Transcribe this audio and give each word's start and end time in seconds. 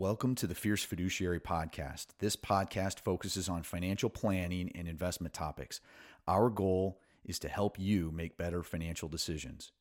Welcome 0.00 0.34
to 0.36 0.46
the 0.46 0.54
Fierce 0.54 0.82
Fiduciary 0.82 1.40
Podcast. 1.40 2.06
This 2.20 2.34
podcast 2.34 3.00
focuses 3.00 3.50
on 3.50 3.64
financial 3.64 4.08
planning 4.08 4.72
and 4.74 4.88
investment 4.88 5.34
topics. 5.34 5.82
Our 6.26 6.48
goal 6.48 7.02
is 7.22 7.38
to 7.40 7.50
help 7.50 7.78
you 7.78 8.10
make 8.10 8.38
better 8.38 8.62
financial 8.62 9.10
decisions. 9.10 9.72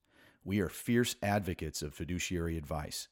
We 0.44 0.60
are 0.60 0.68
fierce 0.68 1.16
advocates 1.24 1.82
of 1.82 1.94
fiduciary 1.94 2.58
advice. 2.58 3.08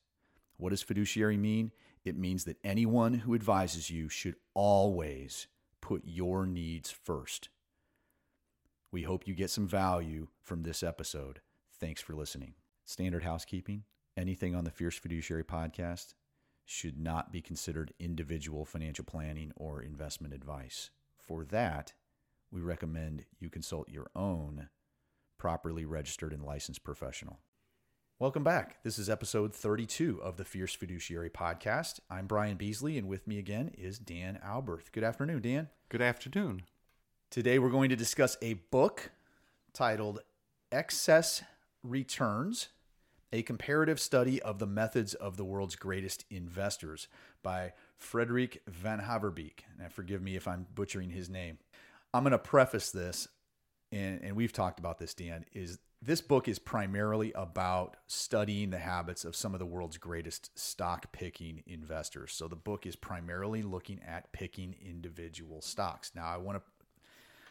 What 0.57 0.71
does 0.71 0.81
fiduciary 0.81 1.37
mean? 1.37 1.71
It 2.03 2.17
means 2.17 2.43
that 2.43 2.57
anyone 2.61 3.13
who 3.13 3.35
advises 3.35 3.89
you 3.89 4.09
should 4.09 4.35
always 4.53 5.47
put 5.79 6.01
your 6.03 6.45
needs 6.45 6.91
first. 6.91 7.47
We 8.91 9.03
hope 9.03 9.25
you 9.25 9.33
get 9.33 9.49
some 9.49 9.65
value 9.65 10.27
from 10.41 10.63
this 10.63 10.83
episode. 10.83 11.39
Thanks 11.79 12.01
for 12.01 12.15
listening. 12.15 12.55
Standard 12.83 13.23
housekeeping 13.23 13.85
anything 14.17 14.55
on 14.55 14.63
the 14.63 14.71
Fierce 14.71 14.97
Fiduciary 14.97 15.43
podcast 15.43 16.15
should 16.69 16.99
not 16.99 17.31
be 17.31 17.41
considered 17.41 17.93
individual 17.97 18.65
financial 18.65 19.05
planning 19.05 19.53
or 19.55 19.81
investment 19.81 20.33
advice. 20.33 20.89
For 21.17 21.45
that, 21.45 21.93
we 22.51 22.59
recommend 22.59 23.23
you 23.39 23.49
consult 23.49 23.89
your 23.89 24.11
own 24.13 24.67
properly 25.37 25.85
registered 25.85 26.33
and 26.33 26.43
licensed 26.43 26.83
professional. 26.83 27.39
Welcome 28.19 28.43
back. 28.43 28.83
This 28.83 28.99
is 28.99 29.09
episode 29.09 29.55
32 29.55 30.21
of 30.21 30.35
the 30.35 30.43
Fierce 30.43 30.73
Fiduciary 30.73 31.29
Podcast. 31.29 32.01
I'm 32.09 32.27
Brian 32.27 32.57
Beasley, 32.57 32.97
and 32.97 33.07
with 33.07 33.27
me 33.27 33.39
again 33.39 33.71
is 33.77 33.97
Dan 33.97 34.37
Alberth. 34.45 34.91
Good 34.91 35.05
afternoon, 35.05 35.41
Dan. 35.41 35.69
Good 35.87 36.01
afternoon. 36.01 36.63
Today 37.31 37.59
we're 37.59 37.69
going 37.69 37.89
to 37.89 37.95
discuss 37.95 38.35
a 38.41 38.55
book 38.55 39.11
titled 39.71 40.19
Excess 40.69 41.43
Returns 41.81 42.67
a 43.31 43.41
comparative 43.41 43.99
study 43.99 44.41
of 44.41 44.59
the 44.59 44.67
methods 44.67 45.13
of 45.13 45.37
the 45.37 45.43
world's 45.43 45.75
greatest 45.75 46.25
investors 46.29 47.07
by 47.43 47.73
Frederik 47.97 48.61
Vanhaverbeke. 48.69 49.61
Now, 49.77 49.89
forgive 49.89 50.21
me 50.21 50.35
if 50.35 50.47
I'm 50.47 50.65
butchering 50.73 51.09
his 51.09 51.29
name. 51.29 51.57
I'm 52.13 52.23
going 52.23 52.31
to 52.31 52.37
preface 52.37 52.91
this, 52.91 53.27
and, 53.91 54.21
and 54.23 54.35
we've 54.35 54.53
talked 54.53 54.79
about 54.79 54.97
this, 54.97 55.13
Dan, 55.13 55.45
is 55.53 55.79
this 56.01 56.21
book 56.21 56.47
is 56.47 56.59
primarily 56.59 57.33
about 57.33 57.97
studying 58.05 58.69
the 58.69 58.77
habits 58.77 59.25
of 59.25 59.35
some 59.35 59.53
of 59.53 59.59
the 59.59 59.65
world's 59.65 59.97
greatest 59.97 60.57
stock 60.57 61.11
picking 61.11 61.63
investors. 61.65 62.33
So 62.33 62.47
the 62.47 62.55
book 62.55 62.85
is 62.85 62.95
primarily 62.95 63.63
looking 63.63 63.99
at 64.07 64.31
picking 64.31 64.75
individual 64.79 65.61
stocks. 65.61 66.11
Now 66.15 66.27
I 66.27 66.37
want 66.37 66.59
to 66.59 66.63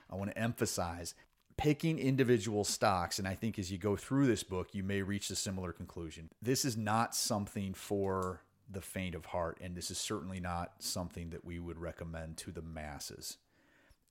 I 0.09 0.15
want 0.15 0.31
to 0.31 0.39
emphasize 0.39 1.15
picking 1.57 1.99
individual 1.99 2.65
stocks, 2.65 3.19
and 3.19 3.27
I 3.27 3.35
think 3.35 3.59
as 3.59 3.71
you 3.71 3.79
go 3.79 3.97
through 3.97 4.27
this 4.27 4.43
book, 4.43 4.75
you 4.75 4.83
may 4.83 5.03
reach 5.03 5.31
a 5.31 5.37
similar 5.37 5.73
conclusion. 5.73 6.29
This 6.43 6.65
is 6.65 6.77
not 6.77 7.15
something 7.15 7.75
for 7.75 8.43
the 8.71 8.81
faint 8.81 9.15
of 9.15 9.27
heart, 9.27 9.59
and 9.63 9.77
this 9.77 9.91
is 9.91 9.99
certainly 9.99 10.41
not 10.41 10.73
something 10.81 11.31
that 11.31 11.45
we 11.45 11.59
would 11.59 11.79
recommend 11.79 12.37
to 12.39 12.51
the 12.51 12.63
masses. 12.63 13.39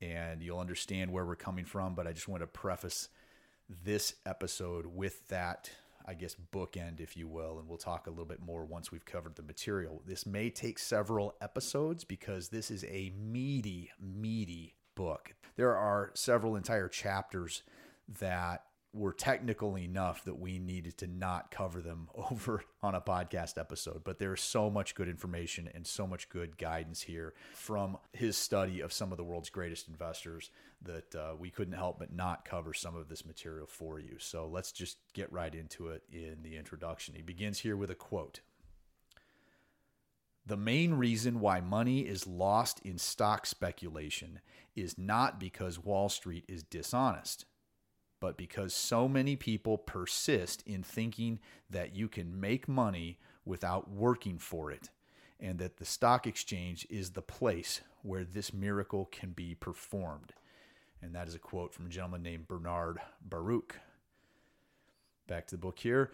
And 0.01 0.41
you'll 0.41 0.59
understand 0.59 1.11
where 1.11 1.25
we're 1.25 1.35
coming 1.35 1.65
from, 1.65 1.93
but 1.93 2.07
I 2.07 2.13
just 2.13 2.27
want 2.27 2.41
to 2.41 2.47
preface 2.47 3.09
this 3.83 4.15
episode 4.25 4.85
with 4.85 5.27
that, 5.29 5.69
I 6.05 6.13
guess, 6.13 6.35
bookend, 6.53 6.99
if 6.99 7.15
you 7.17 7.27
will, 7.27 7.59
and 7.59 7.67
we'll 7.67 7.77
talk 7.77 8.07
a 8.07 8.09
little 8.09 8.25
bit 8.25 8.41
more 8.41 8.65
once 8.65 8.91
we've 8.91 9.05
covered 9.05 9.35
the 9.35 9.41
material. 9.43 10.01
This 10.05 10.25
may 10.25 10.49
take 10.49 10.79
several 10.79 11.35
episodes 11.41 12.03
because 12.03 12.49
this 12.49 12.71
is 12.71 12.83
a 12.85 13.13
meaty, 13.17 13.91
meaty 13.99 14.75
book. 14.95 15.33
There 15.55 15.75
are 15.75 16.11
several 16.13 16.55
entire 16.55 16.87
chapters 16.87 17.63
that 18.19 18.63
were 18.95 19.11
technical 19.11 19.77
enough 19.77 20.23
that 20.23 20.39
we 20.39 20.57
needed 20.57 20.97
to 20.97 21.05
not 21.05 21.51
cover 21.51 21.81
them 21.81 22.07
over 22.31 22.63
on 22.81 22.95
a 22.95 23.01
podcast 23.01 23.57
episode. 23.57 24.01
But 24.03 24.19
there's 24.19 24.41
so 24.41 24.69
much 24.69 24.95
good 24.95 25.09
information 25.09 25.69
and 25.73 25.85
so 25.85 26.07
much 26.07 26.29
good 26.29 26.57
guidance 26.57 27.01
here 27.01 27.33
from 27.53 27.97
his 28.13 28.37
study 28.37 28.79
of 28.79 28.93
some 28.93 29.11
of 29.11 29.17
the 29.17 29.23
world's 29.23 29.49
greatest 29.49 29.89
investors 29.89 30.49
that 30.81 31.13
uh, 31.13 31.35
we 31.37 31.49
couldn't 31.49 31.73
help 31.73 31.99
but 31.99 32.13
not 32.13 32.45
cover 32.45 32.73
some 32.73 32.95
of 32.95 33.09
this 33.09 33.25
material 33.25 33.67
for 33.67 33.99
you. 33.99 34.15
So 34.17 34.47
let's 34.47 34.71
just 34.71 34.97
get 35.13 35.31
right 35.31 35.53
into 35.53 35.89
it 35.89 36.03
in 36.11 36.37
the 36.41 36.55
introduction. 36.55 37.15
He 37.15 37.21
begins 37.21 37.59
here 37.59 37.75
with 37.75 37.91
a 37.91 37.95
quote. 37.95 38.39
The 40.47 40.57
main 40.57 40.93
reason 40.93 41.39
why 41.39 41.59
money 41.59 42.01
is 42.01 42.27
lost 42.27 42.79
in 42.83 42.99
stock 42.99 43.47
speculation 43.47 44.41
is 44.75 44.97
not 44.97 45.39
because 45.39 45.83
Wall 45.83 46.07
Street 46.07 46.45
is 46.47 46.61
dishonest, 46.61 47.45
but 48.19 48.37
because 48.37 48.73
so 48.73 49.07
many 49.07 49.35
people 49.35 49.77
persist 49.77 50.61
in 50.67 50.83
thinking 50.83 51.39
that 51.69 51.95
you 51.95 52.07
can 52.07 52.39
make 52.39 52.67
money 52.67 53.17
without 53.43 53.89
working 53.89 54.37
for 54.37 54.71
it, 54.71 54.89
and 55.39 55.57
that 55.57 55.77
the 55.77 55.85
stock 55.85 56.27
exchange 56.27 56.85
is 56.91 57.11
the 57.11 57.21
place 57.21 57.81
where 58.03 58.23
this 58.23 58.53
miracle 58.53 59.05
can 59.11 59.31
be 59.31 59.55
performed. 59.55 60.33
And 61.01 61.15
that 61.15 61.27
is 61.27 61.35
a 61.35 61.39
quote 61.39 61.73
from 61.73 61.87
a 61.87 61.89
gentleman 61.89 62.21
named 62.21 62.47
Bernard 62.47 62.99
Baruch. 63.21 63.79
Back 65.27 65.47
to 65.47 65.55
the 65.55 65.61
book 65.61 65.79
here 65.79 66.11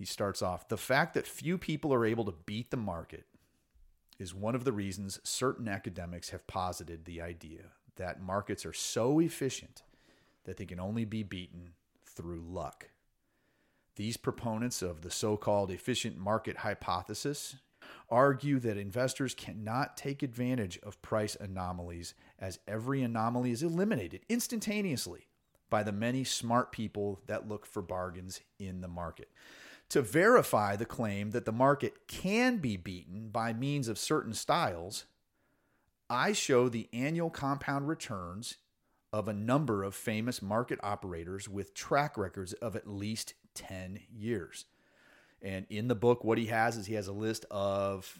he 0.00 0.06
starts 0.06 0.40
off 0.40 0.66
the 0.66 0.78
fact 0.78 1.12
that 1.12 1.26
few 1.26 1.58
people 1.58 1.92
are 1.92 2.06
able 2.06 2.24
to 2.24 2.34
beat 2.46 2.70
the 2.70 2.76
market 2.78 3.26
is 4.18 4.34
one 4.34 4.54
of 4.54 4.64
the 4.64 4.72
reasons 4.72 5.20
certain 5.24 5.68
academics 5.68 6.30
have 6.30 6.46
posited 6.46 7.04
the 7.04 7.20
idea 7.20 7.64
that 7.96 8.18
markets 8.18 8.64
are 8.64 8.72
so 8.72 9.18
efficient 9.18 9.82
that 10.44 10.56
they 10.56 10.64
can 10.64 10.80
only 10.80 11.04
be 11.04 11.22
beaten 11.22 11.74
through 12.02 12.40
luck. 12.40 12.88
These 13.96 14.16
proponents 14.16 14.80
of 14.80 15.02
the 15.02 15.10
so 15.10 15.36
called 15.36 15.70
efficient 15.70 16.16
market 16.16 16.56
hypothesis 16.56 17.56
argue 18.08 18.58
that 18.58 18.78
investors 18.78 19.34
cannot 19.34 19.98
take 19.98 20.22
advantage 20.22 20.78
of 20.82 21.02
price 21.02 21.36
anomalies 21.38 22.14
as 22.38 22.58
every 22.66 23.02
anomaly 23.02 23.50
is 23.50 23.62
eliminated 23.62 24.22
instantaneously 24.30 25.26
by 25.68 25.82
the 25.82 25.92
many 25.92 26.24
smart 26.24 26.72
people 26.72 27.20
that 27.26 27.46
look 27.46 27.66
for 27.66 27.82
bargains 27.82 28.40
in 28.58 28.80
the 28.80 28.88
market 28.88 29.28
to 29.90 30.00
verify 30.02 30.76
the 30.76 30.86
claim 30.86 31.32
that 31.32 31.44
the 31.44 31.52
market 31.52 32.06
can 32.06 32.58
be 32.58 32.76
beaten 32.76 33.28
by 33.28 33.52
means 33.52 33.88
of 33.88 33.98
certain 33.98 34.32
styles, 34.32 35.04
I 36.08 36.32
show 36.32 36.68
the 36.68 36.88
annual 36.92 37.30
compound 37.30 37.88
returns 37.88 38.56
of 39.12 39.26
a 39.26 39.32
number 39.32 39.82
of 39.82 39.94
famous 39.94 40.40
market 40.40 40.78
operators 40.82 41.48
with 41.48 41.74
track 41.74 42.16
records 42.16 42.52
of 42.54 42.76
at 42.76 42.88
least 42.88 43.34
10 43.54 44.00
years. 44.08 44.66
And 45.42 45.66
in 45.68 45.88
the 45.88 45.96
book, 45.96 46.22
what 46.22 46.38
he 46.38 46.46
has 46.46 46.76
is 46.76 46.86
he 46.86 46.94
has 46.94 47.08
a 47.08 47.12
list 47.12 47.44
of 47.50 48.16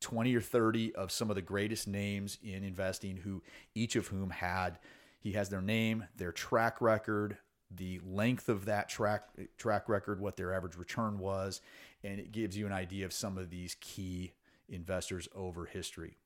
20 0.00 0.34
or 0.34 0.40
30 0.40 0.94
of 0.96 1.12
some 1.12 1.30
of 1.30 1.36
the 1.36 1.42
greatest 1.42 1.86
names 1.86 2.38
in 2.42 2.64
investing, 2.64 3.18
who 3.18 3.42
each 3.74 3.94
of 3.94 4.08
whom 4.08 4.30
had, 4.30 4.78
he 5.20 5.32
has 5.32 5.48
their 5.48 5.62
name, 5.62 6.04
their 6.16 6.32
track 6.32 6.80
record, 6.80 7.38
the 7.70 8.00
length 8.04 8.48
of 8.48 8.64
that 8.66 8.88
track 8.88 9.24
track 9.58 9.88
record, 9.88 10.20
what 10.20 10.36
their 10.36 10.54
average 10.54 10.76
return 10.76 11.18
was, 11.18 11.60
and 12.04 12.20
it 12.20 12.32
gives 12.32 12.56
you 12.56 12.66
an 12.66 12.72
idea 12.72 13.04
of 13.04 13.12
some 13.12 13.38
of 13.38 13.50
these 13.50 13.76
key 13.80 14.32
investors 14.68 15.28
over 15.34 15.66
history. 15.66 16.16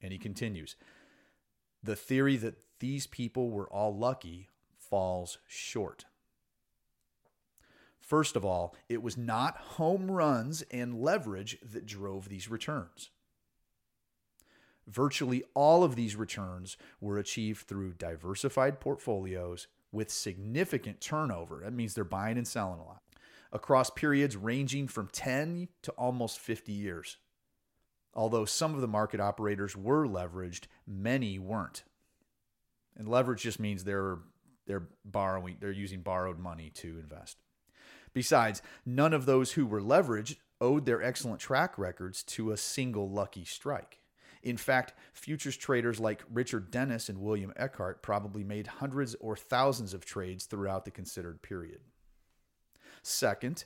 And 0.00 0.12
he 0.12 0.18
continues, 0.18 0.76
the 1.82 1.96
theory 1.96 2.36
that 2.38 2.56
these 2.80 3.06
people 3.06 3.50
were 3.50 3.68
all 3.68 3.96
lucky 3.96 4.48
falls 4.76 5.38
short. 5.46 6.04
First 8.00 8.34
of 8.36 8.44
all, 8.44 8.74
it 8.88 9.02
was 9.02 9.16
not 9.16 9.56
home 9.56 10.10
runs 10.10 10.62
and 10.70 11.00
leverage 11.00 11.58
that 11.62 11.86
drove 11.86 12.28
these 12.28 12.50
returns. 12.50 13.10
Virtually 14.88 15.44
all 15.54 15.84
of 15.84 15.94
these 15.94 16.16
returns 16.16 16.76
were 17.00 17.18
achieved 17.18 17.66
through 17.66 17.94
diversified 17.94 18.80
portfolios 18.80 19.68
with 19.92 20.10
significant 20.10 21.00
turnover. 21.00 21.60
That 21.62 21.72
means 21.72 21.94
they're 21.94 22.04
buying 22.04 22.38
and 22.38 22.48
selling 22.48 22.80
a 22.80 22.84
lot 22.84 23.02
across 23.52 23.90
periods 23.90 24.36
ranging 24.36 24.88
from 24.88 25.08
10 25.12 25.68
to 25.82 25.92
almost 25.92 26.38
50 26.38 26.72
years. 26.72 27.18
Although 28.14 28.46
some 28.46 28.74
of 28.74 28.80
the 28.80 28.88
market 28.88 29.20
operators 29.20 29.76
were 29.76 30.06
leveraged, 30.06 30.64
many 30.86 31.38
weren't. 31.38 31.84
And 32.96 33.08
leverage 33.08 33.42
just 33.42 33.60
means 33.60 33.84
they're 33.84 34.18
they're 34.66 34.88
borrowing, 35.04 35.56
they're 35.60 35.72
using 35.72 36.02
borrowed 36.02 36.38
money 36.38 36.70
to 36.74 36.98
invest. 36.98 37.38
Besides, 38.14 38.62
none 38.86 39.12
of 39.12 39.26
those 39.26 39.52
who 39.52 39.66
were 39.66 39.80
leveraged 39.80 40.36
owed 40.60 40.86
their 40.86 41.02
excellent 41.02 41.40
track 41.40 41.76
records 41.76 42.22
to 42.22 42.52
a 42.52 42.56
single 42.56 43.10
lucky 43.10 43.44
strike. 43.44 44.01
In 44.42 44.56
fact, 44.56 44.94
futures 45.12 45.56
traders 45.56 46.00
like 46.00 46.24
Richard 46.32 46.70
Dennis 46.70 47.08
and 47.08 47.18
William 47.18 47.52
Eckhardt 47.56 48.02
probably 48.02 48.42
made 48.42 48.66
hundreds 48.66 49.14
or 49.20 49.36
thousands 49.36 49.94
of 49.94 50.04
trades 50.04 50.46
throughout 50.46 50.84
the 50.84 50.90
considered 50.90 51.42
period. 51.42 51.80
Second, 53.02 53.64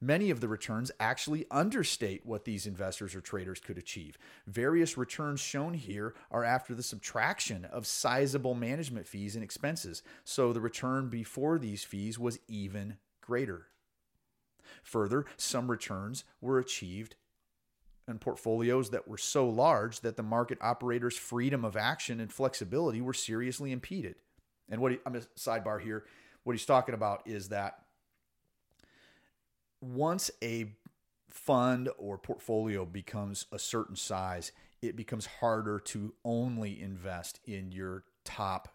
many 0.00 0.30
of 0.30 0.40
the 0.40 0.48
returns 0.48 0.90
actually 0.98 1.46
understate 1.50 2.26
what 2.26 2.44
these 2.44 2.66
investors 2.66 3.14
or 3.14 3.20
traders 3.20 3.60
could 3.60 3.78
achieve. 3.78 4.18
Various 4.46 4.96
returns 4.96 5.40
shown 5.40 5.74
here 5.74 6.14
are 6.32 6.44
after 6.44 6.74
the 6.74 6.82
subtraction 6.82 7.64
of 7.64 7.86
sizable 7.86 8.54
management 8.54 9.06
fees 9.06 9.36
and 9.36 9.44
expenses, 9.44 10.02
so 10.24 10.52
the 10.52 10.60
return 10.60 11.08
before 11.08 11.58
these 11.58 11.84
fees 11.84 12.18
was 12.18 12.40
even 12.48 12.96
greater. 13.20 13.66
Further, 14.82 15.26
some 15.36 15.70
returns 15.70 16.24
were 16.40 16.58
achieved 16.58 17.14
and 18.10 18.20
portfolios 18.20 18.90
that 18.90 19.08
were 19.08 19.18
so 19.18 19.48
large 19.48 20.00
that 20.00 20.16
the 20.16 20.22
market 20.22 20.58
operators' 20.60 21.16
freedom 21.16 21.64
of 21.64 21.76
action 21.76 22.20
and 22.20 22.32
flexibility 22.32 23.00
were 23.00 23.14
seriously 23.14 23.72
impeded. 23.72 24.16
And 24.68 24.80
what 24.80 24.92
he, 24.92 24.98
I'm 25.06 25.16
a 25.16 25.20
sidebar 25.38 25.80
here. 25.80 26.04
What 26.44 26.52
he's 26.52 26.66
talking 26.66 26.94
about 26.94 27.22
is 27.26 27.48
that 27.48 27.82
once 29.80 30.30
a 30.42 30.72
fund 31.30 31.88
or 31.98 32.18
portfolio 32.18 32.84
becomes 32.84 33.46
a 33.52 33.58
certain 33.58 33.96
size, 33.96 34.52
it 34.82 34.96
becomes 34.96 35.26
harder 35.26 35.78
to 35.78 36.14
only 36.24 36.80
invest 36.80 37.40
in 37.44 37.72
your 37.72 38.04
top 38.24 38.68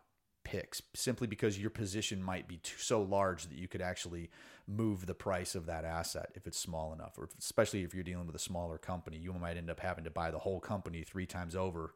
picks 0.44 0.82
simply 0.94 1.28
because 1.28 1.60
your 1.60 1.70
position 1.70 2.22
might 2.24 2.48
be 2.48 2.58
too, 2.58 2.78
so 2.78 3.02
large 3.02 3.48
that 3.48 3.58
you 3.58 3.68
could 3.68 3.82
actually 3.82 4.30
move 4.68 5.06
the 5.06 5.14
price 5.14 5.54
of 5.56 5.66
that 5.68 5.86
asset 5.86 6.32
if 6.36 6.48
it's 6.48 6.58
small 6.58 6.92
enough, 6.94 7.18
or 7.18 7.30
especially 7.40 7.84
if 7.84 7.94
you're 7.94 8.04
dealing 8.04 8.26
with 8.26 8.36
a 8.36 8.40
smaller 8.40 8.78
company, 8.78 9.18
you 9.18 9.32
might 9.34 9.58
end 9.58 9.70
up 9.70 9.80
having 9.80 10.04
to 10.04 10.10
buy 10.10 10.32
the 10.32 10.40
whole 10.40 10.60
company 10.60 11.04
three 11.04 11.26
times 11.28 11.56
over, 11.56 11.94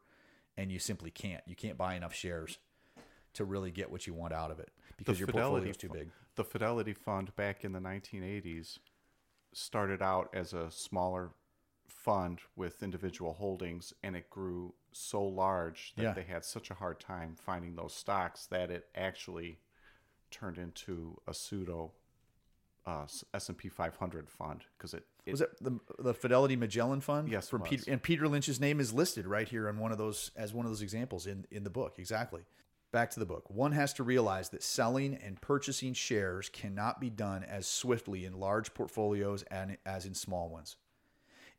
and 0.58 0.72
you 0.72 0.80
simply 0.80 1.10
can't. 1.12 1.44
You 1.48 1.56
can't 1.56 1.78
buy 1.78 1.96
enough 1.96 2.14
shares 2.14 2.60
to 3.34 3.46
really 3.46 3.72
get 3.72 3.92
what 3.92 4.06
you 4.08 4.14
want 4.14 4.34
out 4.34 4.52
of 4.52 4.60
it 4.60 4.72
because 4.98 5.16
The 5.16 5.20
your 5.20 5.28
Fidelity 5.28 5.68
portfolio 5.68 5.70
is 5.72 5.78
too 5.78 5.90
big. 5.90 6.10
The 6.36 6.44
Fidelity 6.44 6.94
Fund 6.94 7.36
back 7.36 7.64
in 7.64 7.72
the 7.74 7.80
1980s 7.80 8.78
started 9.54 10.02
out 10.02 10.30
as 10.34 10.54
a 10.54 10.70
smaller 10.70 11.32
fund 11.88 12.40
with 12.56 12.84
individual 12.84 13.34
holdings, 13.34 13.94
and 14.04 14.16
it 14.16 14.30
grew 14.30 14.74
so 14.92 15.24
large 15.24 15.94
that 15.96 16.04
Yeah. 16.04 16.14
they 16.14 16.24
had 16.24 16.46
such 16.46 16.70
a 16.70 16.76
hard 16.76 17.00
time 17.00 17.36
finding 17.36 17.76
those 17.76 17.94
stocks 17.96 18.46
that 18.48 18.70
it 18.70 18.90
actually 18.96 19.60
turned 20.32 20.58
into 20.60 21.20
a 21.28 21.34
pseudo 21.34 21.94
uh, 22.86 23.06
S 23.34 23.50
and 23.50 23.58
P 23.58 23.70
500 23.70 24.30
fund 24.30 24.64
because 24.78 24.94
it, 24.94 25.06
it 25.26 25.32
Was 25.32 25.42
it 25.42 25.52
the 25.62 25.80
the 26.00 26.14
Fidelity 26.14 26.56
Magellan 26.56 27.02
Fund? 27.02 27.30
Yes, 27.30 27.50
From. 27.50 27.62
Peter, 27.62 27.84
and 27.88 28.02
Peter 28.02 28.28
Lynch's 28.28 28.60
name 28.60 28.80
is 28.80 28.94
listed 28.94 29.28
right 29.28 29.48
here 29.48 29.68
on 29.68 29.78
one 29.78 29.92
of 29.92 29.98
those 29.98 30.32
as 30.36 30.54
one 30.54 30.66
of 30.66 30.72
those 30.72 30.82
examples 30.82 31.28
in 31.28 31.46
in 31.52 31.64
the 31.64 31.70
book. 31.70 31.96
Exactly. 31.98 32.42
Back 32.92 33.12
to 33.12 33.20
the 33.20 33.26
book. 33.26 33.44
One 33.50 33.74
has 33.74 33.94
to 33.94 34.04
realize 34.04 34.50
that 34.50 34.64
selling 34.64 35.14
and 35.14 35.40
purchasing 35.40 35.94
shares 35.94 36.50
cannot 36.50 37.00
be 37.00 37.12
done 37.12 37.44
as 37.44 37.68
swiftly 37.68 38.26
in 38.26 38.40
large 38.40 38.74
portfolios 38.74 39.44
and 39.44 39.78
as 39.86 40.08
in 40.08 40.16
small 40.16 40.50
ones. 40.50 40.76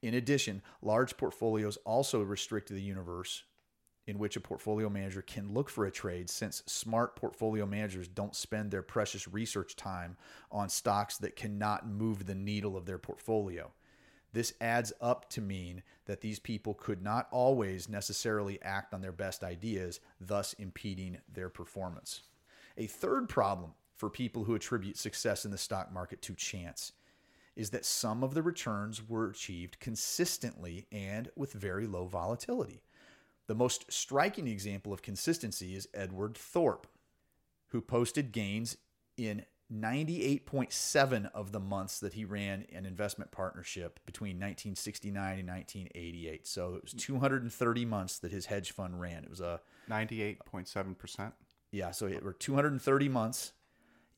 In 0.03 0.15
addition, 0.15 0.63
large 0.83 1.17
portfolios 1.17 1.77
also 1.85 2.23
restrict 2.23 2.69
the 2.69 2.81
universe 2.81 3.45
in 4.11 4.19
which 4.19 4.37
a 4.37 4.41
portfolio 4.41 4.91
manager 4.91 5.23
can 5.23 5.55
look 5.55 5.71
for 5.71 5.87
a 5.87 5.91
trade 5.91 6.29
since 6.29 6.65
smart 6.67 7.15
portfolio 7.15 7.65
managers 7.65 8.09
don't 8.09 8.35
spend 8.35 8.71
their 8.71 8.83
precious 8.83 9.29
research 9.29 9.77
time 9.77 10.17
on 10.51 10.69
stocks 10.69 11.17
that 11.19 11.37
cannot 11.37 11.87
move 11.89 12.27
the 12.27 12.35
needle 12.35 12.77
of 12.77 12.87
their 12.87 12.99
portfolio. 12.99 13.71
This 14.33 14.53
adds 14.61 14.93
up 15.01 15.31
to 15.31 15.41
mean 15.41 15.83
that 16.07 16.21
these 16.21 16.41
people 16.41 16.75
could 16.75 17.03
not 17.03 17.29
always 17.31 17.89
necessarily 17.89 18.61
act 18.63 18.93
on 18.93 19.01
their 19.01 19.13
best 19.13 19.45
ideas, 19.45 20.01
thus 20.21 20.53
impeding 20.55 21.19
their 21.33 21.49
performance. 21.49 22.23
A 22.77 22.87
third 22.87 23.29
problem 23.29 23.73
for 23.97 24.11
people 24.11 24.45
who 24.45 24.55
attribute 24.55 24.97
success 24.97 25.45
in 25.45 25.51
the 25.51 25.59
stock 25.59 25.93
market 25.93 26.21
to 26.23 26.35
chance 26.35 26.93
is 27.55 27.71
that 27.71 27.85
some 27.85 28.25
of 28.25 28.35
the 28.35 28.43
returns 28.43 29.09
were 29.09 29.29
achieved 29.29 29.79
consistently 29.81 30.87
and 30.91 31.31
with 31.37 31.53
very 31.53 31.87
low 31.87 32.07
volatility. 32.07 32.83
The 33.51 33.57
most 33.57 33.91
striking 33.91 34.47
example 34.47 34.93
of 34.93 35.03
consistency 35.03 35.75
is 35.75 35.89
Edward 35.93 36.37
Thorp, 36.37 36.87
who 37.71 37.81
posted 37.81 38.31
gains 38.31 38.77
in 39.17 39.45
98.7 39.75 41.29
of 41.35 41.51
the 41.51 41.59
months 41.59 41.99
that 41.99 42.13
he 42.13 42.25
ran 42.25 42.65
an 42.73 42.87
investment 42.87 43.33
partnership 43.33 43.99
between 44.07 44.37
1969 44.37 45.41
and 45.41 45.49
1988. 45.49 46.47
So 46.47 46.77
it 46.77 46.83
was 46.85 46.93
230 46.93 47.85
months 47.87 48.21
that 48.21 48.31
his 48.31 48.47
hedge 48.47 48.71
fund 48.71 49.01
ran. 49.01 49.25
It 49.25 49.31
was 49.31 49.41
a 49.41 49.61
98.7%. 49.91 51.33
yeah, 51.73 51.91
so 51.91 52.07
it 52.07 52.23
were 52.23 52.33
230 52.33 53.09
months. 53.09 53.51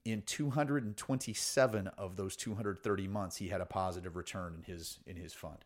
In 0.04 0.20
227 0.20 1.86
of 1.86 2.16
those 2.16 2.36
230 2.36 3.08
months, 3.08 3.36
he 3.36 3.48
had 3.48 3.62
a 3.62 3.66
positive 3.66 4.14
return 4.14 4.56
in 4.58 4.62
his 4.64 4.98
in 5.06 5.16
his 5.16 5.32
fund. 5.32 5.64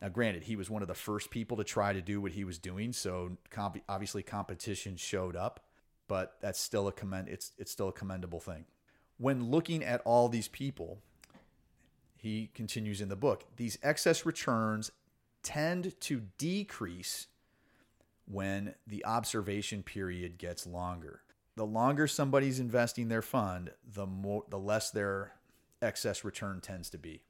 Now, 0.00 0.08
granted, 0.08 0.44
he 0.44 0.56
was 0.56 0.70
one 0.70 0.82
of 0.82 0.88
the 0.88 0.94
first 0.94 1.30
people 1.30 1.56
to 1.58 1.64
try 1.64 1.92
to 1.92 2.00
do 2.00 2.20
what 2.20 2.32
he 2.32 2.44
was 2.44 2.58
doing, 2.58 2.92
so 2.92 3.36
comp- 3.50 3.82
obviously 3.88 4.22
competition 4.22 4.96
showed 4.96 5.36
up, 5.36 5.60
but 6.08 6.36
that's 6.40 6.58
still 6.58 6.88
a 6.88 6.92
commend. 6.92 7.28
It's 7.28 7.52
it's 7.58 7.70
still 7.70 7.88
a 7.88 7.92
commendable 7.92 8.40
thing. 8.40 8.64
When 9.18 9.50
looking 9.50 9.84
at 9.84 10.00
all 10.06 10.28
these 10.28 10.48
people, 10.48 11.00
he 12.16 12.50
continues 12.54 13.00
in 13.00 13.08
the 13.08 13.16
book. 13.16 13.44
These 13.56 13.78
excess 13.82 14.24
returns 14.24 14.90
tend 15.42 15.98
to 16.00 16.22
decrease 16.38 17.26
when 18.26 18.74
the 18.86 19.04
observation 19.04 19.82
period 19.82 20.38
gets 20.38 20.66
longer. 20.66 21.22
The 21.56 21.66
longer 21.66 22.06
somebody's 22.06 22.60
investing 22.60 23.08
their 23.08 23.22
fund, 23.22 23.72
the 23.84 24.06
more 24.06 24.44
the 24.48 24.58
less 24.58 24.90
their 24.90 25.32
excess 25.82 26.24
return 26.24 26.60
tends 26.60 26.88
to 26.90 26.98
be. 26.98 27.22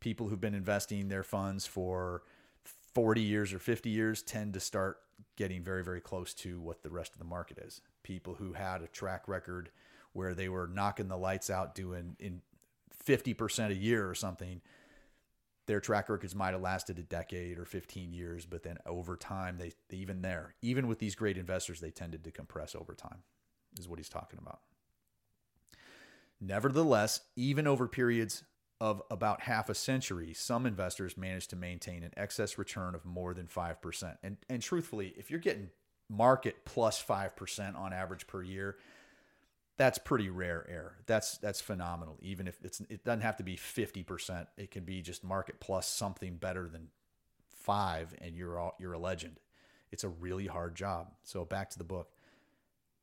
People 0.00 0.28
who've 0.28 0.40
been 0.40 0.54
investing 0.54 1.08
their 1.08 1.22
funds 1.22 1.66
for 1.66 2.22
40 2.94 3.20
years 3.20 3.52
or 3.52 3.58
50 3.58 3.90
years 3.90 4.22
tend 4.22 4.54
to 4.54 4.60
start 4.60 4.98
getting 5.36 5.62
very 5.62 5.84
very 5.84 6.00
close 6.00 6.34
to 6.34 6.60
what 6.60 6.82
the 6.82 6.90
rest 6.90 7.12
of 7.12 7.18
the 7.18 7.24
market 7.24 7.58
is. 7.58 7.80
People 8.02 8.34
who 8.34 8.54
had 8.54 8.82
a 8.82 8.86
track 8.88 9.28
record 9.28 9.70
where 10.12 10.34
they 10.34 10.48
were 10.48 10.66
knocking 10.66 11.08
the 11.08 11.16
lights 11.16 11.50
out 11.50 11.74
doing 11.74 12.16
in 12.18 12.40
50% 13.06 13.70
a 13.70 13.74
year 13.74 14.08
or 14.08 14.14
something 14.14 14.60
their 15.70 15.80
track 15.80 16.08
records 16.08 16.34
might 16.34 16.50
have 16.50 16.60
lasted 16.60 16.98
a 16.98 17.02
decade 17.02 17.56
or 17.56 17.64
15 17.64 18.12
years, 18.12 18.44
but 18.44 18.64
then 18.64 18.76
over 18.86 19.16
time, 19.16 19.56
they, 19.56 19.70
even 19.96 20.20
there, 20.20 20.56
even 20.62 20.88
with 20.88 20.98
these 20.98 21.14
great 21.14 21.38
investors, 21.38 21.78
they 21.78 21.92
tended 21.92 22.24
to 22.24 22.32
compress 22.32 22.74
over 22.74 22.92
time, 22.92 23.18
is 23.78 23.86
what 23.86 24.00
he's 24.00 24.08
talking 24.08 24.40
about. 24.42 24.58
Nevertheless, 26.40 27.20
even 27.36 27.68
over 27.68 27.86
periods 27.86 28.42
of 28.80 29.02
about 29.10 29.42
half 29.42 29.68
a 29.68 29.74
century, 29.74 30.32
some 30.32 30.64
investors 30.64 31.16
managed 31.16 31.50
to 31.50 31.56
maintain 31.56 32.02
an 32.02 32.12
excess 32.16 32.56
return 32.56 32.94
of 32.94 33.04
more 33.04 33.34
than 33.34 33.46
5%. 33.46 34.16
And, 34.22 34.38
and 34.48 34.62
truthfully, 34.62 35.12
if 35.16 35.30
you're 35.30 35.40
getting 35.40 35.70
market 36.08 36.64
plus 36.64 37.02
5% 37.02 37.78
on 37.78 37.92
average 37.92 38.26
per 38.26 38.42
year, 38.42 38.76
that's 39.76 39.98
pretty 39.98 40.28
rare 40.28 40.66
air. 40.68 40.96
That's 41.06 41.38
that's 41.38 41.62
phenomenal. 41.62 42.18
Even 42.20 42.46
if 42.46 42.58
it's 42.62 42.80
it 42.80 43.02
doesn't 43.02 43.22
have 43.22 43.38
to 43.38 43.42
be 43.42 43.56
50%. 43.56 44.46
It 44.58 44.70
can 44.70 44.84
be 44.84 45.00
just 45.00 45.24
market 45.24 45.58
plus 45.58 45.88
something 45.88 46.36
better 46.36 46.68
than 46.68 46.88
5 47.48 48.14
and 48.20 48.36
you're 48.36 48.58
all, 48.58 48.76
you're 48.78 48.92
a 48.92 48.98
legend. 48.98 49.40
It's 49.90 50.04
a 50.04 50.08
really 50.08 50.46
hard 50.46 50.74
job. 50.74 51.12
So 51.22 51.46
back 51.46 51.70
to 51.70 51.78
the 51.78 51.84
book. 51.84 52.10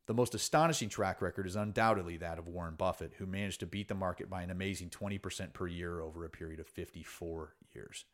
The 0.07 0.13
most 0.13 0.33
astonishing 0.33 0.87
track 0.87 1.21
record 1.21 1.45
is 1.45 1.57
undoubtedly 1.57 2.15
that 2.17 2.39
of 2.39 2.47
Warren 2.47 2.75
Buffett, 2.75 3.13
who 3.17 3.25
managed 3.25 3.59
to 3.59 3.65
beat 3.65 3.89
the 3.89 3.93
market 3.93 4.29
by 4.29 4.41
an 4.41 4.49
amazing 4.49 4.89
20% 4.89 5.51
per 5.51 5.67
year 5.67 5.99
over 5.99 6.23
a 6.23 6.29
period 6.29 6.61
of 6.61 6.67
54 6.67 7.53
years. 7.75 8.05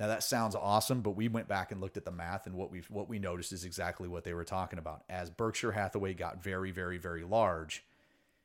Now 0.00 0.08
that 0.08 0.24
sounds 0.24 0.56
awesome, 0.56 1.00
but 1.00 1.12
we 1.12 1.28
went 1.28 1.48
back 1.48 1.70
and 1.70 1.80
looked 1.80 1.96
at 1.96 2.04
the 2.04 2.10
math, 2.10 2.46
and 2.46 2.56
what 2.56 2.70
we 2.70 2.82
what 2.88 3.08
we 3.08 3.18
noticed 3.18 3.52
is 3.52 3.64
exactly 3.64 4.08
what 4.08 4.22
they 4.24 4.34
were 4.34 4.44
talking 4.44 4.78
about. 4.78 5.02
As 5.08 5.30
Berkshire 5.30 5.72
Hathaway 5.72 6.14
got 6.14 6.42
very, 6.42 6.70
very, 6.70 6.98
very 6.98 7.24
large, 7.24 7.84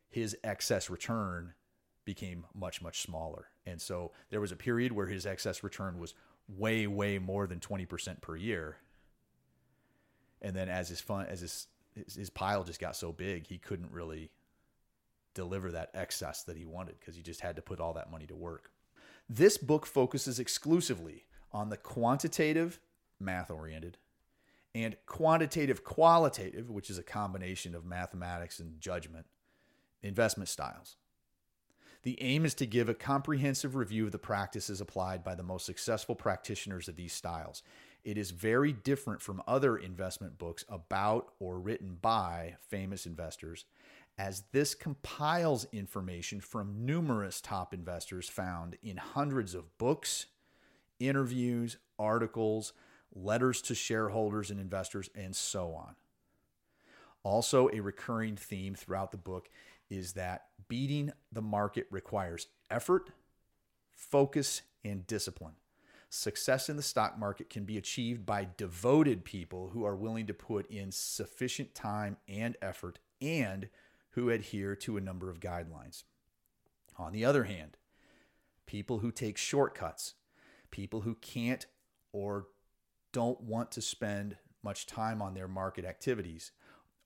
his 0.10 0.36
excess 0.44 0.90
return 0.90 1.54
became 2.06 2.46
much, 2.54 2.82
much 2.82 3.02
smaller. 3.02 3.48
And 3.66 3.82
so 3.82 4.12
there 4.30 4.42
was 4.42 4.52
a 4.52 4.56
period 4.56 4.92
where 4.92 5.08
his 5.08 5.26
excess 5.26 5.64
return 5.64 6.00
was 6.00 6.14
way, 6.48 6.86
way 6.86 7.18
more 7.18 7.48
than 7.48 7.60
20% 7.60 8.20
per 8.22 8.36
year. 8.36 8.78
And 10.42 10.56
then 10.56 10.70
as 10.70 10.90
his 10.90 11.02
fun 11.02 11.28
as 11.28 11.42
his 11.42 11.68
his, 11.96 12.16
his 12.16 12.30
pile 12.30 12.64
just 12.64 12.80
got 12.80 12.96
so 12.96 13.12
big, 13.12 13.48
he 13.48 13.58
couldn't 13.58 13.92
really 13.92 14.32
deliver 15.34 15.72
that 15.72 15.90
excess 15.94 16.44
that 16.44 16.58
he 16.58 16.66
wanted 16.66 17.00
because 17.00 17.16
he 17.16 17.22
just 17.22 17.42
had 17.42 17.56
to 17.56 17.62
put 17.62 17.80
all 17.80 17.94
that 17.94 18.12
money 18.12 18.28
to 18.28 18.36
work. 18.36 18.72
This 19.30 19.58
book 19.58 19.86
focuses 19.86 20.40
exclusively 20.40 21.26
on 21.52 21.70
the 21.70 21.78
quantitative, 21.78 22.80
math 23.20 23.50
oriented, 23.50 23.98
and 24.76 24.96
quantitative 25.06 25.84
qualitative, 25.84 26.70
which 26.70 26.90
is 26.90 26.98
a 26.98 27.04
combination 27.04 27.76
of 27.76 27.86
mathematics 27.86 28.60
and 28.60 28.80
judgment, 28.82 29.26
investment 30.02 30.50
styles. 30.50 30.98
The 32.02 32.22
aim 32.22 32.44
is 32.44 32.54
to 32.56 32.66
give 32.66 32.90
a 32.90 32.94
comprehensive 32.94 33.76
review 33.76 34.06
of 34.06 34.12
the 34.12 34.20
practices 34.20 34.82
applied 34.82 35.24
by 35.24 35.36
the 35.36 35.44
most 35.44 35.66
successful 35.66 36.16
practitioners 36.16 36.90
of 36.90 36.98
these 36.98 37.14
styles. 37.14 37.64
It 38.04 38.18
is 38.18 38.32
very 38.32 38.74
different 38.74 39.22
from 39.22 39.42
other 39.48 39.78
investment 39.78 40.38
books 40.38 40.66
about 40.68 41.34
or 41.40 41.60
written 41.60 41.98
by 42.02 42.58
famous 42.68 43.06
investors, 43.06 43.66
as 44.18 44.44
this 44.52 44.76
compiles 44.76 45.66
information 45.72 46.42
from 46.42 46.86
numerous 46.86 47.40
top 47.40 47.74
investors 47.74 48.28
found 48.28 48.78
in 48.84 48.98
hundreds 48.98 49.56
of 49.56 49.78
books, 49.78 50.28
interviews, 51.00 51.78
articles, 51.98 52.74
letters 53.16 53.62
to 53.62 53.76
shareholders 53.76 54.52
and 54.52 54.60
investors, 54.60 55.10
and 55.16 55.36
so 55.36 55.74
on. 55.74 55.96
Also, 57.24 57.70
a 57.72 57.80
recurring 57.80 58.36
theme 58.36 58.76
throughout 58.76 59.12
the 59.12 59.18
book 59.18 59.50
is 59.90 60.14
that 60.14 60.48
beating 60.68 61.12
the 61.32 61.42
market 61.42 61.88
requires 61.90 62.48
effort, 62.70 63.12
focus, 63.92 64.64
and 64.84 65.08
discipline. 65.08 65.54
Success 66.16 66.70
in 66.70 66.76
the 66.78 66.84
stock 66.84 67.18
market 67.18 67.50
can 67.50 67.66
be 67.66 67.76
achieved 67.76 68.24
by 68.24 68.48
devoted 68.56 69.26
people 69.26 69.72
who 69.74 69.84
are 69.84 69.96
willing 69.96 70.28
to 70.28 70.34
put 70.34 70.70
in 70.70 70.92
sufficient 70.92 71.74
time 71.74 72.18
and 72.28 72.56
effort 72.62 73.00
and 73.20 73.68
who 74.12 74.30
adhere 74.30 74.76
to 74.76 74.96
a 74.96 75.02
number 75.02 75.32
of 75.32 75.40
guidelines. 75.40 76.04
On 77.00 77.14
the 77.14 77.26
other 77.26 77.46
hand, 77.46 77.78
people 78.68 79.00
who 79.00 79.12
take 79.12 79.40
shortcuts, 79.40 80.14
people 80.70 81.02
who 81.02 81.16
can't 81.16 81.66
or 82.12 82.46
don't 83.12 83.42
want 83.42 83.72
to 83.72 83.82
spend 83.82 84.38
much 84.62 84.86
time 84.86 85.20
on 85.20 85.34
their 85.34 85.48
market 85.48 85.84
activities, 85.84 86.52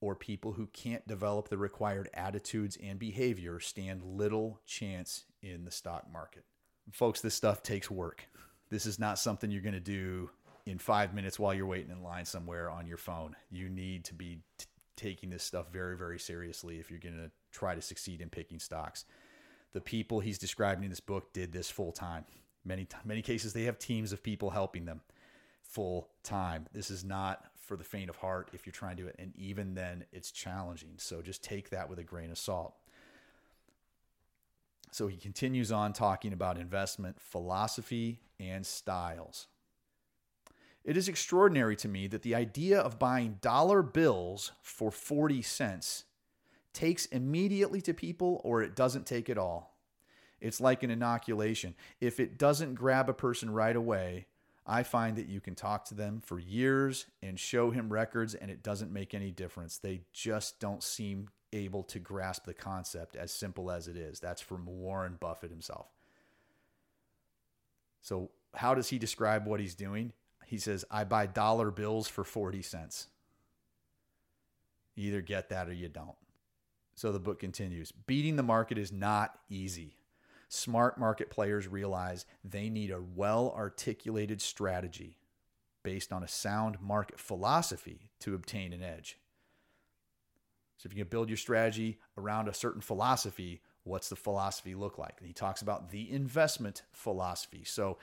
or 0.02 0.16
people 0.16 0.52
who 0.52 0.68
can't 0.68 1.08
develop 1.08 1.48
the 1.48 1.58
required 1.58 2.10
attitudes 2.14 2.78
and 2.84 3.00
behavior 3.00 3.62
stand 3.62 4.04
little 4.04 4.60
chance 4.66 5.24
in 5.42 5.64
the 5.64 5.72
stock 5.72 6.12
market. 6.12 6.44
Folks, 6.92 7.22
this 7.22 7.36
stuff 7.36 7.64
takes 7.64 7.90
work. 7.90 8.28
This 8.70 8.86
is 8.86 9.00
not 9.00 9.20
something 9.20 9.52
you're 9.52 9.62
going 9.62 9.74
to 9.74 9.80
do 9.80 10.30
in 10.66 10.78
five 10.78 11.14
minutes 11.14 11.40
while 11.40 11.54
you're 11.54 11.66
waiting 11.66 11.92
in 11.92 12.04
line 12.04 12.26
somewhere 12.26 12.70
on 12.70 12.88
your 12.88 12.98
phone. 12.98 13.36
You 13.50 13.70
need 13.70 14.04
to 14.06 14.14
be 14.14 14.40
t- 14.58 14.66
taking 14.98 15.30
this 15.30 15.44
stuff 15.44 15.72
very, 15.72 15.96
very 15.96 16.20
seriously 16.20 16.78
if 16.80 16.90
you're 16.90 17.00
going 17.00 17.16
to 17.16 17.32
try 17.52 17.76
to 17.76 17.82
succeed 17.82 18.22
in 18.22 18.30
picking 18.30 18.60
stocks. 18.60 19.06
The 19.74 19.82
people 19.82 20.20
he's 20.20 20.38
describing 20.38 20.84
in 20.84 20.90
this 20.90 21.00
book 21.00 21.32
did 21.34 21.54
this 21.54 21.70
full 21.70 21.92
time. 21.92 22.26
Many, 22.66 22.88
many 23.06 23.22
cases, 23.22 23.54
they 23.54 23.64
have 23.64 23.80
teams 23.80 24.12
of 24.12 24.22
people 24.22 24.50
helping 24.50 24.86
them 24.86 25.02
full 25.64 26.10
time. 26.24 26.68
This 26.74 26.92
is 26.92 27.06
not 27.06 27.46
for 27.56 27.78
the 27.78 27.84
faint 27.84 28.10
of 28.10 28.18
heart 28.18 28.50
if 28.54 28.66
you're 28.66 28.74
trying 28.74 28.98
to 28.98 29.04
do 29.04 29.08
it. 29.08 29.16
And 29.20 29.34
even 29.38 29.74
then, 29.74 30.06
it's 30.12 30.32
challenging. 30.32 30.96
So 30.98 31.22
just 31.22 31.44
take 31.44 31.70
that 31.70 31.90
with 31.90 32.00
a 32.00 32.04
grain 32.04 32.32
of 32.32 32.38
salt. 32.38 32.74
So 34.98 35.06
he 35.06 35.18
continues 35.18 35.72
on 35.72 35.94
talking 35.94 36.34
about 36.34 36.58
investment 36.58 37.22
philosophy 37.22 38.20
and 38.40 38.66
styles. 38.66 39.46
It 40.84 40.98
is 40.98 41.08
extraordinary 41.08 41.76
to 41.76 41.88
me 41.88 42.08
that 42.08 42.24
the 42.24 42.34
idea 42.34 42.80
of 42.80 42.98
buying 42.98 43.38
dollar 43.40 43.84
bills 43.84 44.54
for 44.64 44.90
40 44.90 45.44
cents 45.44 46.06
takes 46.74 47.06
immediately 47.06 47.80
to 47.82 47.94
people 47.94 48.42
or 48.44 48.64
it 48.64 48.76
doesn't 48.76 49.06
take 49.06 49.30
at 49.30 49.38
all. 49.38 49.78
It's 50.42 50.60
like 50.60 50.82
an 50.82 50.90
inoculation. 50.90 51.76
If 52.02 52.20
it 52.20 52.40
doesn't 52.40 52.74
grab 52.74 53.08
a 53.08 53.14
person 53.14 53.52
right 53.52 53.76
away, 53.76 54.26
I 54.66 54.82
find 54.82 55.16
that 55.18 55.28
you 55.28 55.42
can 55.42 55.54
talk 55.54 55.86
to 55.86 55.94
them 55.94 56.22
for 56.22 56.40
years 56.40 57.06
and 57.22 57.40
show 57.40 57.70
him 57.70 57.94
records, 57.94 58.34
and 58.34 58.50
it 58.50 58.64
doesn't 58.64 58.92
make 58.92 59.14
any 59.14 59.30
difference. 59.30 59.78
They 59.78 60.02
just 60.12 60.60
don't 60.60 60.82
seem 60.82 61.30
able 61.54 61.84
to 61.84 62.00
grasp 62.00 62.46
the 62.46 62.54
concept 62.54 63.16
as 63.16 63.32
simple 63.32 63.72
as 63.72 63.88
it 63.88 63.96
is. 63.96 64.20
That's 64.20 64.42
from 64.42 64.66
Warren 64.66 65.18
Buffett 65.20 65.52
himself. 65.52 65.88
So, 68.02 68.32
how 68.56 68.74
does 68.74 68.90
he 68.90 68.98
describe 68.98 69.46
what 69.46 69.60
he's 69.60 69.76
doing? 69.76 70.14
He 70.46 70.58
says, 70.58 70.86
I 70.90 71.04
buy 71.04 71.28
dollar 71.28 71.72
bills 71.72 72.08
for 72.08 72.24
40 72.24 72.62
cents. 72.62 73.08
You 74.96 75.10
either 75.10 75.22
get 75.22 75.50
that 75.50 75.68
or 75.68 75.74
you 75.74 75.90
don't. 75.90 76.16
So 76.96 77.12
the 77.12 77.20
book 77.20 77.40
continues 77.40 77.92
Beating 77.92 78.36
the 78.36 78.44
market 78.44 78.78
is 78.78 78.92
not 78.92 79.38
easy. 79.50 79.98
Smart 80.50 80.98
market 80.98 81.30
players 81.30 81.68
realize 81.68 82.26
they 82.44 82.70
need 82.70 82.90
a 82.90 83.02
well 83.02 83.54
articulated 83.56 84.42
strategy 84.42 85.18
based 85.84 86.12
on 86.12 86.24
a 86.24 86.28
sound 86.28 86.82
market 86.82 87.20
philosophy 87.20 88.10
to 88.22 88.34
obtain 88.34 88.74
an 88.74 88.82
edge. 88.82 89.18
So, 90.78 90.88
if 90.88 90.94
you 90.94 91.04
can 91.04 91.10
build 91.10 91.30
your 91.30 91.38
strategy 91.38 92.00
around 92.18 92.48
a 92.48 92.54
certain 92.54 92.82
philosophy, 92.82 93.62
what's 93.84 94.10
the 94.10 94.16
philosophy 94.16 94.76
look 94.76 94.98
like? 94.98 95.16
And 95.20 95.28
he 95.28 95.34
talks 95.34 95.62
about 95.62 95.90
the 95.90 96.12
investment 96.12 96.84
philosophy. 96.92 97.64
So, 97.64 97.98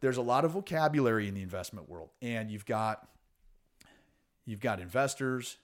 there's 0.00 0.16
a 0.16 0.22
lot 0.22 0.44
of 0.44 0.52
vocabulary 0.52 1.28
in 1.28 1.34
the 1.34 1.42
investment 1.42 1.88
world, 1.88 2.10
and 2.22 2.50
you've 2.50 2.66
got 2.66 3.08
you've 4.46 4.60
got 4.60 4.80
investors, 4.80 5.58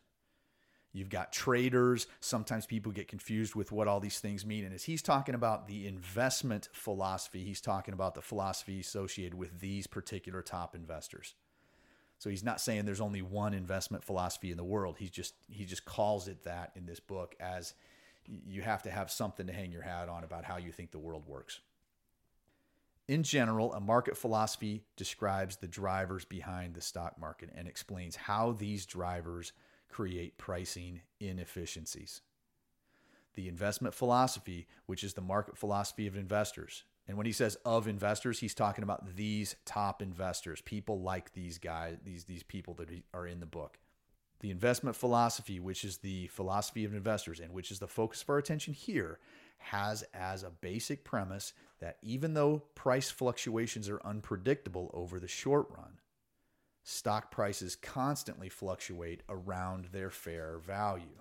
You've 0.96 1.10
got 1.10 1.30
traders. 1.30 2.06
Sometimes 2.20 2.64
people 2.64 2.90
get 2.90 3.06
confused 3.06 3.54
with 3.54 3.70
what 3.70 3.86
all 3.86 4.00
these 4.00 4.18
things 4.18 4.46
mean. 4.46 4.64
And 4.64 4.74
as 4.74 4.84
he's 4.84 5.02
talking 5.02 5.34
about 5.34 5.68
the 5.68 5.86
investment 5.86 6.70
philosophy, 6.72 7.44
he's 7.44 7.60
talking 7.60 7.92
about 7.92 8.14
the 8.14 8.22
philosophy 8.22 8.80
associated 8.80 9.34
with 9.34 9.60
these 9.60 9.86
particular 9.86 10.40
top 10.40 10.74
investors. 10.74 11.34
So 12.18 12.30
he's 12.30 12.44
not 12.44 12.60
saying 12.60 12.84
there's 12.84 13.00
only 13.00 13.22
one 13.22 13.54
investment 13.54 14.02
philosophy 14.02 14.50
in 14.50 14.56
the 14.56 14.64
world. 14.64 14.96
He's 14.98 15.10
just 15.10 15.34
he 15.48 15.64
just 15.64 15.84
calls 15.84 16.28
it 16.28 16.44
that 16.44 16.72
in 16.74 16.86
this 16.86 17.00
book 17.00 17.34
as 17.40 17.74
you 18.26 18.62
have 18.62 18.82
to 18.82 18.90
have 18.90 19.10
something 19.10 19.46
to 19.46 19.52
hang 19.52 19.70
your 19.70 19.82
hat 19.82 20.08
on 20.08 20.24
about 20.24 20.44
how 20.44 20.56
you 20.56 20.72
think 20.72 20.90
the 20.90 20.98
world 20.98 21.24
works. 21.26 21.60
In 23.08 23.22
general, 23.22 23.72
a 23.72 23.80
market 23.80 24.16
philosophy 24.16 24.82
describes 24.96 25.56
the 25.56 25.68
drivers 25.68 26.24
behind 26.24 26.74
the 26.74 26.80
stock 26.80 27.18
market 27.20 27.50
and 27.54 27.68
explains 27.68 28.16
how 28.16 28.52
these 28.52 28.84
drivers 28.84 29.52
create 29.88 30.38
pricing 30.38 31.02
inefficiencies. 31.20 32.22
The 33.34 33.48
investment 33.48 33.94
philosophy, 33.94 34.66
which 34.86 35.04
is 35.04 35.14
the 35.14 35.20
market 35.20 35.56
philosophy 35.56 36.08
of 36.08 36.16
investors. 36.16 36.82
And 37.08 37.16
when 37.16 37.26
he 37.26 37.32
says 37.32 37.56
of 37.64 37.86
investors, 37.86 38.40
he's 38.40 38.54
talking 38.54 38.82
about 38.82 39.16
these 39.16 39.54
top 39.64 40.02
investors, 40.02 40.60
people 40.60 41.00
like 41.00 41.32
these 41.34 41.58
guys, 41.58 41.96
these, 42.04 42.24
these 42.24 42.42
people 42.42 42.74
that 42.74 42.88
are 43.14 43.26
in 43.26 43.40
the 43.40 43.46
book. 43.46 43.78
The 44.40 44.50
investment 44.50 44.96
philosophy, 44.96 45.60
which 45.60 45.84
is 45.84 45.98
the 45.98 46.26
philosophy 46.28 46.84
of 46.84 46.94
investors 46.94 47.40
and 47.40 47.52
which 47.52 47.70
is 47.70 47.78
the 47.78 47.86
focus 47.86 48.22
of 48.22 48.30
our 48.30 48.38
attention 48.38 48.74
here, 48.74 49.18
has 49.58 50.04
as 50.12 50.42
a 50.42 50.50
basic 50.50 51.04
premise 51.04 51.52
that 51.80 51.98
even 52.02 52.34
though 52.34 52.62
price 52.74 53.10
fluctuations 53.10 53.88
are 53.88 54.00
unpredictable 54.04 54.90
over 54.92 55.18
the 55.18 55.28
short 55.28 55.68
run, 55.70 55.98
stock 56.82 57.30
prices 57.30 57.76
constantly 57.76 58.48
fluctuate 58.48 59.22
around 59.28 59.86
their 59.86 60.10
fair 60.10 60.58
value. 60.58 61.20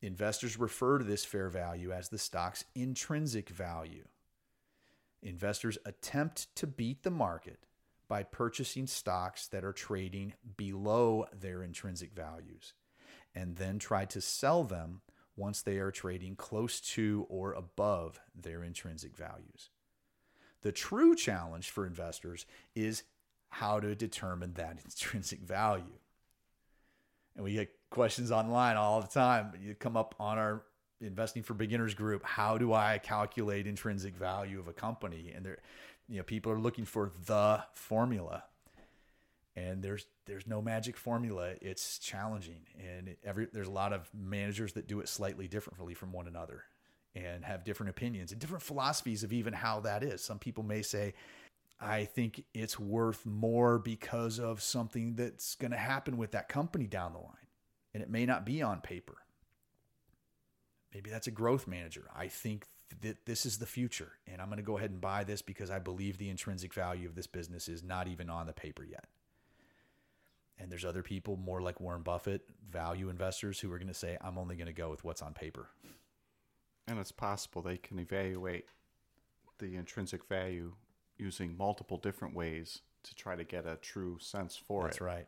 Investors 0.00 0.58
refer 0.58 0.98
to 0.98 1.04
this 1.04 1.24
fair 1.24 1.48
value 1.48 1.92
as 1.92 2.08
the 2.08 2.18
stock's 2.18 2.64
intrinsic 2.74 3.48
value. 3.48 4.04
Investors 5.24 5.78
attempt 5.86 6.54
to 6.56 6.66
beat 6.66 7.02
the 7.02 7.10
market 7.10 7.60
by 8.08 8.22
purchasing 8.22 8.86
stocks 8.86 9.46
that 9.48 9.64
are 9.64 9.72
trading 9.72 10.34
below 10.56 11.24
their 11.32 11.62
intrinsic 11.62 12.12
values 12.12 12.74
and 13.34 13.56
then 13.56 13.78
try 13.78 14.04
to 14.04 14.20
sell 14.20 14.64
them 14.64 15.00
once 15.34 15.62
they 15.62 15.78
are 15.78 15.90
trading 15.90 16.36
close 16.36 16.78
to 16.78 17.26
or 17.30 17.54
above 17.54 18.20
their 18.38 18.62
intrinsic 18.62 19.16
values. 19.16 19.70
The 20.60 20.72
true 20.72 21.16
challenge 21.16 21.70
for 21.70 21.86
investors 21.86 22.44
is 22.74 23.02
how 23.48 23.80
to 23.80 23.94
determine 23.94 24.52
that 24.54 24.78
intrinsic 24.84 25.40
value. 25.40 25.98
And 27.34 27.44
we 27.44 27.54
get 27.54 27.70
questions 27.90 28.30
online 28.30 28.76
all 28.76 29.00
the 29.00 29.08
time. 29.08 29.52
You 29.60 29.74
come 29.74 29.96
up 29.96 30.14
on 30.20 30.38
our 30.38 30.64
investing 31.04 31.42
for 31.42 31.54
beginners 31.54 31.94
group. 31.94 32.24
How 32.24 32.58
do 32.58 32.72
I 32.72 32.98
calculate 32.98 33.66
intrinsic 33.66 34.16
value 34.16 34.58
of 34.58 34.68
a 34.68 34.72
company? 34.72 35.32
And 35.34 35.44
there, 35.44 35.58
you 36.08 36.18
know, 36.18 36.22
people 36.22 36.50
are 36.52 36.58
looking 36.58 36.84
for 36.84 37.12
the 37.26 37.62
formula. 37.72 38.44
And 39.56 39.82
there's 39.82 40.06
there's 40.26 40.46
no 40.46 40.60
magic 40.60 40.96
formula. 40.96 41.52
It's 41.60 42.00
challenging, 42.00 42.62
and 42.76 43.14
every 43.22 43.46
there's 43.52 43.68
a 43.68 43.70
lot 43.72 43.92
of 43.92 44.10
managers 44.12 44.72
that 44.72 44.88
do 44.88 44.98
it 44.98 45.08
slightly 45.08 45.46
differently 45.46 45.94
from 45.94 46.10
one 46.10 46.26
another, 46.26 46.64
and 47.14 47.44
have 47.44 47.62
different 47.62 47.90
opinions 47.90 48.32
and 48.32 48.40
different 48.40 48.64
philosophies 48.64 49.22
of 49.22 49.32
even 49.32 49.52
how 49.52 49.78
that 49.80 50.02
is. 50.02 50.24
Some 50.24 50.40
people 50.40 50.64
may 50.64 50.82
say, 50.82 51.14
I 51.80 52.04
think 52.04 52.44
it's 52.54 52.78
worth 52.78 53.24
more 53.26 53.78
because 53.78 54.38
of 54.40 54.62
something 54.62 55.14
that's 55.14 55.54
going 55.54 55.70
to 55.70 55.76
happen 55.76 56.16
with 56.16 56.32
that 56.32 56.48
company 56.48 56.86
down 56.86 57.12
the 57.12 57.18
line. 57.18 57.36
And 57.92 58.02
it 58.02 58.10
may 58.10 58.26
not 58.26 58.44
be 58.44 58.62
on 58.62 58.80
paper. 58.80 59.18
Maybe 60.94 61.10
that's 61.10 61.26
a 61.26 61.32
growth 61.32 61.66
manager. 61.66 62.08
I 62.14 62.28
think 62.28 62.66
that 63.02 63.26
this 63.26 63.44
is 63.44 63.58
the 63.58 63.66
future. 63.66 64.12
And 64.26 64.40
I'm 64.40 64.48
going 64.48 64.58
to 64.58 64.62
go 64.62 64.78
ahead 64.78 64.90
and 64.90 65.00
buy 65.00 65.24
this 65.24 65.42
because 65.42 65.70
I 65.70 65.80
believe 65.80 66.18
the 66.18 66.30
intrinsic 66.30 66.72
value 66.72 67.08
of 67.08 67.16
this 67.16 67.26
business 67.26 67.68
is 67.68 67.82
not 67.82 68.06
even 68.08 68.30
on 68.30 68.46
the 68.46 68.52
paper 68.52 68.84
yet. 68.84 69.06
And 70.58 70.70
there's 70.70 70.84
other 70.84 71.02
people, 71.02 71.36
more 71.36 71.60
like 71.60 71.80
Warren 71.80 72.02
Buffett, 72.02 72.42
value 72.70 73.08
investors, 73.08 73.58
who 73.58 73.72
are 73.72 73.78
going 73.78 73.88
to 73.88 73.94
say, 73.94 74.16
I'm 74.20 74.38
only 74.38 74.54
going 74.54 74.68
to 74.68 74.72
go 74.72 74.88
with 74.88 75.02
what's 75.02 75.20
on 75.20 75.34
paper. 75.34 75.66
And 76.86 76.98
it's 76.98 77.10
possible 77.10 77.60
they 77.60 77.76
can 77.76 77.98
evaluate 77.98 78.66
the 79.58 79.74
intrinsic 79.74 80.28
value 80.28 80.74
using 81.16 81.56
multiple 81.56 81.96
different 81.96 82.34
ways 82.34 82.82
to 83.02 83.14
try 83.14 83.34
to 83.34 83.44
get 83.44 83.66
a 83.66 83.76
true 83.76 84.18
sense 84.20 84.56
for 84.56 84.84
That's 84.84 84.96
it. 84.96 85.00
That's 85.00 85.14
right. 85.14 85.26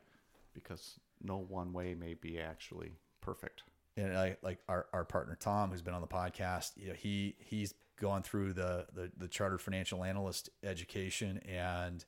Because 0.54 1.00
no 1.22 1.38
one 1.38 1.72
way 1.72 1.94
may 1.94 2.14
be 2.14 2.38
actually 2.38 2.92
perfect. 3.20 3.64
And 3.96 4.16
I 4.16 4.36
like 4.42 4.58
our, 4.68 4.86
our 4.92 5.04
partner 5.04 5.36
Tom, 5.40 5.70
who's 5.70 5.82
been 5.82 5.94
on 5.94 6.02
the 6.02 6.06
podcast. 6.06 6.72
You 6.76 6.88
know, 6.88 6.94
he 6.94 7.36
he's 7.38 7.74
gone 8.00 8.22
through 8.22 8.52
the 8.52 8.86
the, 8.92 9.10
the 9.16 9.28
chartered 9.28 9.60
financial 9.62 10.04
analyst 10.04 10.50
education 10.62 11.38
and 11.48 12.04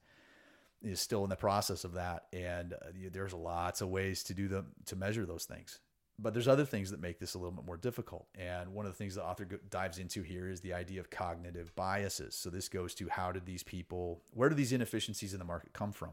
is 0.82 1.00
still 1.00 1.24
in 1.24 1.30
the 1.30 1.36
process 1.36 1.84
of 1.84 1.94
that. 1.94 2.26
And 2.32 2.72
uh, 2.74 2.76
there's 3.12 3.34
lots 3.34 3.80
of 3.80 3.88
ways 3.88 4.22
to 4.24 4.34
do 4.34 4.48
them 4.48 4.66
to 4.86 4.96
measure 4.96 5.26
those 5.26 5.44
things. 5.44 5.80
but 6.18 6.34
there's 6.34 6.48
other 6.48 6.64
things 6.64 6.90
that 6.90 7.00
make 7.00 7.18
this 7.20 7.34
a 7.34 7.38
little 7.38 7.52
bit 7.52 7.64
more 7.64 7.76
difficult. 7.76 8.26
And 8.36 8.74
one 8.74 8.86
of 8.86 8.92
the 8.92 8.96
things 8.98 9.14
the 9.14 9.24
author 9.24 9.44
dives 9.70 9.98
into 9.98 10.22
here 10.22 10.48
is 10.48 10.60
the 10.60 10.74
idea 10.74 11.00
of 11.00 11.10
cognitive 11.10 11.74
biases. 11.76 12.34
So 12.34 12.50
this 12.50 12.68
goes 12.68 12.94
to 12.96 13.08
how 13.08 13.30
did 13.32 13.46
these 13.46 13.62
people, 13.62 14.22
where 14.32 14.48
do 14.48 14.54
these 14.56 14.72
inefficiencies 14.72 15.32
in 15.32 15.38
the 15.38 15.44
market 15.44 15.72
come 15.72 15.92
from? 15.92 16.12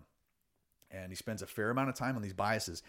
And 0.96 1.12
he 1.12 1.16
spends 1.16 1.42
a 1.42 1.48
fair 1.48 1.70
amount 1.70 1.90
of 1.90 1.96
time 1.96 2.16
on 2.16 2.22
these 2.22 2.34
biases. 2.34 2.84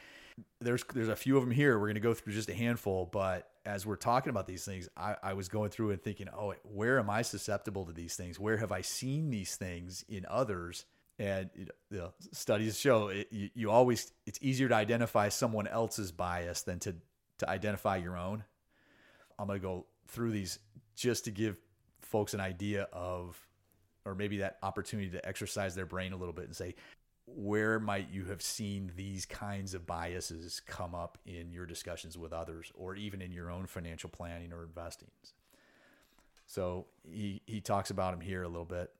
There's 0.60 0.84
there's 0.94 1.08
a 1.08 1.16
few 1.16 1.36
of 1.36 1.42
them 1.42 1.50
here. 1.50 1.78
We're 1.78 1.86
going 1.86 1.94
to 1.94 2.00
go 2.00 2.14
through 2.14 2.34
just 2.34 2.48
a 2.48 2.54
handful, 2.54 3.08
but 3.10 3.50
as 3.64 3.84
we're 3.84 3.96
talking 3.96 4.30
about 4.30 4.46
these 4.46 4.64
things, 4.64 4.88
I, 4.96 5.16
I 5.22 5.32
was 5.32 5.48
going 5.48 5.70
through 5.70 5.90
and 5.90 6.02
thinking, 6.02 6.28
oh, 6.28 6.54
where 6.62 6.98
am 6.98 7.10
I 7.10 7.22
susceptible 7.22 7.86
to 7.86 7.92
these 7.92 8.14
things? 8.14 8.38
Where 8.38 8.58
have 8.58 8.70
I 8.70 8.82
seen 8.82 9.30
these 9.30 9.56
things 9.56 10.04
in 10.08 10.26
others? 10.28 10.84
and 11.18 11.48
you 11.56 11.66
know, 11.90 12.12
studies 12.32 12.78
show 12.78 13.08
it, 13.08 13.28
you, 13.30 13.50
you 13.54 13.70
always 13.70 14.12
it's 14.26 14.38
easier 14.42 14.68
to 14.68 14.74
identify 14.74 15.28
someone 15.28 15.66
else's 15.66 16.12
bias 16.12 16.62
than 16.62 16.78
to 16.80 16.94
to 17.38 17.48
identify 17.48 17.96
your 17.96 18.16
own 18.16 18.44
i'm 19.38 19.46
going 19.46 19.58
to 19.58 19.66
go 19.66 19.86
through 20.08 20.30
these 20.30 20.58
just 20.94 21.24
to 21.24 21.30
give 21.30 21.56
folks 22.00 22.34
an 22.34 22.40
idea 22.40 22.88
of 22.92 23.38
or 24.04 24.14
maybe 24.14 24.38
that 24.38 24.58
opportunity 24.62 25.10
to 25.10 25.26
exercise 25.26 25.74
their 25.74 25.86
brain 25.86 26.12
a 26.12 26.16
little 26.16 26.32
bit 26.32 26.44
and 26.44 26.54
say 26.54 26.74
where 27.26 27.80
might 27.80 28.08
you 28.10 28.24
have 28.26 28.40
seen 28.40 28.92
these 28.96 29.26
kinds 29.26 29.74
of 29.74 29.86
biases 29.86 30.60
come 30.66 30.94
up 30.94 31.18
in 31.26 31.50
your 31.50 31.66
discussions 31.66 32.16
with 32.16 32.32
others 32.32 32.72
or 32.74 32.94
even 32.94 33.20
in 33.20 33.32
your 33.32 33.50
own 33.50 33.66
financial 33.66 34.08
planning 34.08 34.52
or 34.52 34.62
investing 34.62 35.10
so 36.46 36.86
he, 37.10 37.42
he 37.46 37.60
talks 37.60 37.90
about 37.90 38.12
them 38.12 38.20
here 38.20 38.42
a 38.42 38.48
little 38.48 38.64
bit 38.64 38.92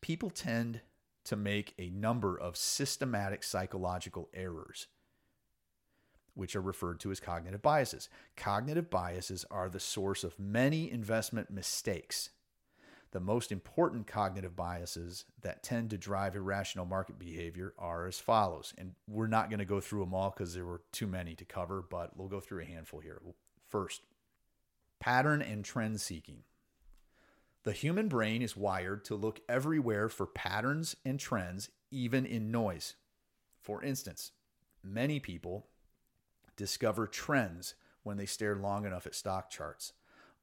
people 0.00 0.30
tend 0.30 0.80
to 1.24 1.36
make 1.36 1.74
a 1.78 1.90
number 1.90 2.38
of 2.38 2.56
systematic 2.56 3.42
psychological 3.42 4.28
errors, 4.32 4.86
which 6.34 6.54
are 6.54 6.60
referred 6.60 7.00
to 7.00 7.10
as 7.10 7.18
cognitive 7.18 7.60
biases. 7.60 8.08
Cognitive 8.36 8.88
biases 8.88 9.44
are 9.50 9.68
the 9.68 9.80
source 9.80 10.22
of 10.22 10.38
many 10.38 10.88
investment 10.90 11.50
mistakes. 11.50 12.30
The 13.12 13.20
most 13.20 13.52
important 13.52 14.06
cognitive 14.06 14.56
biases 14.56 15.24
that 15.40 15.62
tend 15.62 15.90
to 15.90 15.98
drive 15.98 16.34
irrational 16.34 16.84
market 16.84 17.18
behavior 17.18 17.72
are 17.78 18.06
as 18.06 18.18
follows. 18.18 18.74
And 18.76 18.92
we're 19.08 19.26
not 19.26 19.48
going 19.48 19.60
to 19.60 19.64
go 19.64 19.80
through 19.80 20.00
them 20.00 20.14
all 20.14 20.30
because 20.30 20.54
there 20.54 20.66
were 20.66 20.82
too 20.92 21.06
many 21.06 21.34
to 21.36 21.44
cover, 21.44 21.82
but 21.88 22.16
we'll 22.16 22.28
go 22.28 22.40
through 22.40 22.62
a 22.62 22.66
handful 22.66 23.00
here. 23.00 23.22
First, 23.68 24.02
pattern 25.00 25.40
and 25.40 25.64
trend 25.64 26.00
seeking. 26.00 26.42
The 27.62 27.72
human 27.72 28.08
brain 28.08 28.42
is 28.42 28.56
wired 28.56 29.04
to 29.06 29.16
look 29.16 29.40
everywhere 29.48 30.08
for 30.08 30.26
patterns 30.26 30.94
and 31.04 31.18
trends, 31.18 31.70
even 31.90 32.24
in 32.24 32.50
noise. 32.50 32.94
For 33.60 33.82
instance, 33.82 34.32
many 34.84 35.18
people 35.18 35.66
discover 36.56 37.06
trends 37.06 37.74
when 38.02 38.16
they 38.16 38.26
stare 38.26 38.54
long 38.54 38.86
enough 38.86 39.06
at 39.06 39.14
stock 39.14 39.50
charts, 39.50 39.92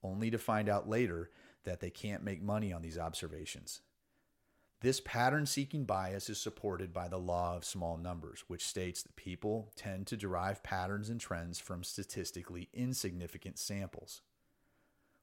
only 0.04 0.30
to 0.32 0.38
find 0.38 0.68
out 0.68 0.90
later 0.90 1.30
that 1.64 1.80
they 1.80 1.90
can't 1.90 2.24
make 2.24 2.42
money 2.42 2.74
on 2.74 2.82
these 2.82 2.98
observations. 2.98 3.82
This 4.82 5.00
pattern 5.00 5.46
seeking 5.46 5.86
bias 5.86 6.30
is 6.30 6.38
supported 6.42 6.94
by 6.94 7.08
the 7.08 7.18
law 7.18 7.56
of 7.56 7.64
small 7.64 7.98
numbers, 7.98 8.44
which 8.48 8.66
states 8.66 9.02
that 9.02 9.16
people 9.16 9.72
tend 9.78 10.08
to 10.08 10.18
derive 10.18 10.62
patterns 10.62 11.10
and 11.10 11.22
trends 11.22 11.58
from 11.58 11.86
statistically 11.86 12.68
insignificant 12.74 13.58
samples. 13.58 14.22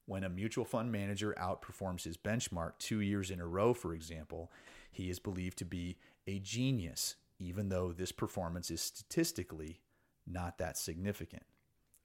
When 0.06 0.24
a 0.24 0.30
mutual 0.30 0.64
fund 0.64 0.90
manager 0.90 1.34
outperforms 1.38 2.04
his 2.04 2.16
benchmark 2.16 2.78
two 2.78 3.00
years 3.00 3.30
in 3.30 3.38
a 3.38 3.46
row, 3.46 3.74
for 3.74 3.92
example, 3.92 4.50
he 4.90 5.10
is 5.10 5.18
believed 5.18 5.58
to 5.58 5.66
be 5.66 5.98
a 6.26 6.38
genius, 6.38 7.16
even 7.38 7.68
though 7.68 7.92
this 7.92 8.12
performance 8.12 8.70
is 8.70 8.80
statistically 8.80 9.80
not 10.26 10.56
that 10.56 10.78
significant. 10.78 11.44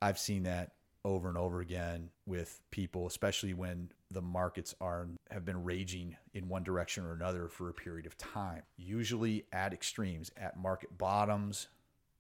I've 0.02 0.20
seen 0.20 0.44
that 0.44 0.74
over 1.06 1.30
and 1.30 1.38
over 1.38 1.62
again 1.62 2.10
with 2.26 2.62
people, 2.72 3.08
especially 3.08 3.54
when 3.54 3.90
the 4.12 4.22
markets 4.22 4.76
are 4.82 5.08
have 5.32 5.46
been 5.46 5.64
raging 5.64 6.18
in 6.34 6.50
one 6.50 6.64
direction 6.64 7.06
or 7.06 7.14
another 7.14 7.48
for 7.48 7.70
a 7.70 7.74
period 7.74 8.06
of 8.06 8.18
time. 8.18 8.64
Usually 8.76 9.46
at 9.54 9.72
extremes, 9.72 10.32
at 10.36 10.58
market 10.58 10.98
bottoms, 10.98 11.70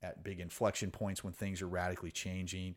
at 0.01 0.23
big 0.23 0.39
inflection 0.39 0.91
points 0.91 1.23
when 1.23 1.33
things 1.33 1.61
are 1.61 1.67
radically 1.67 2.11
changing 2.11 2.75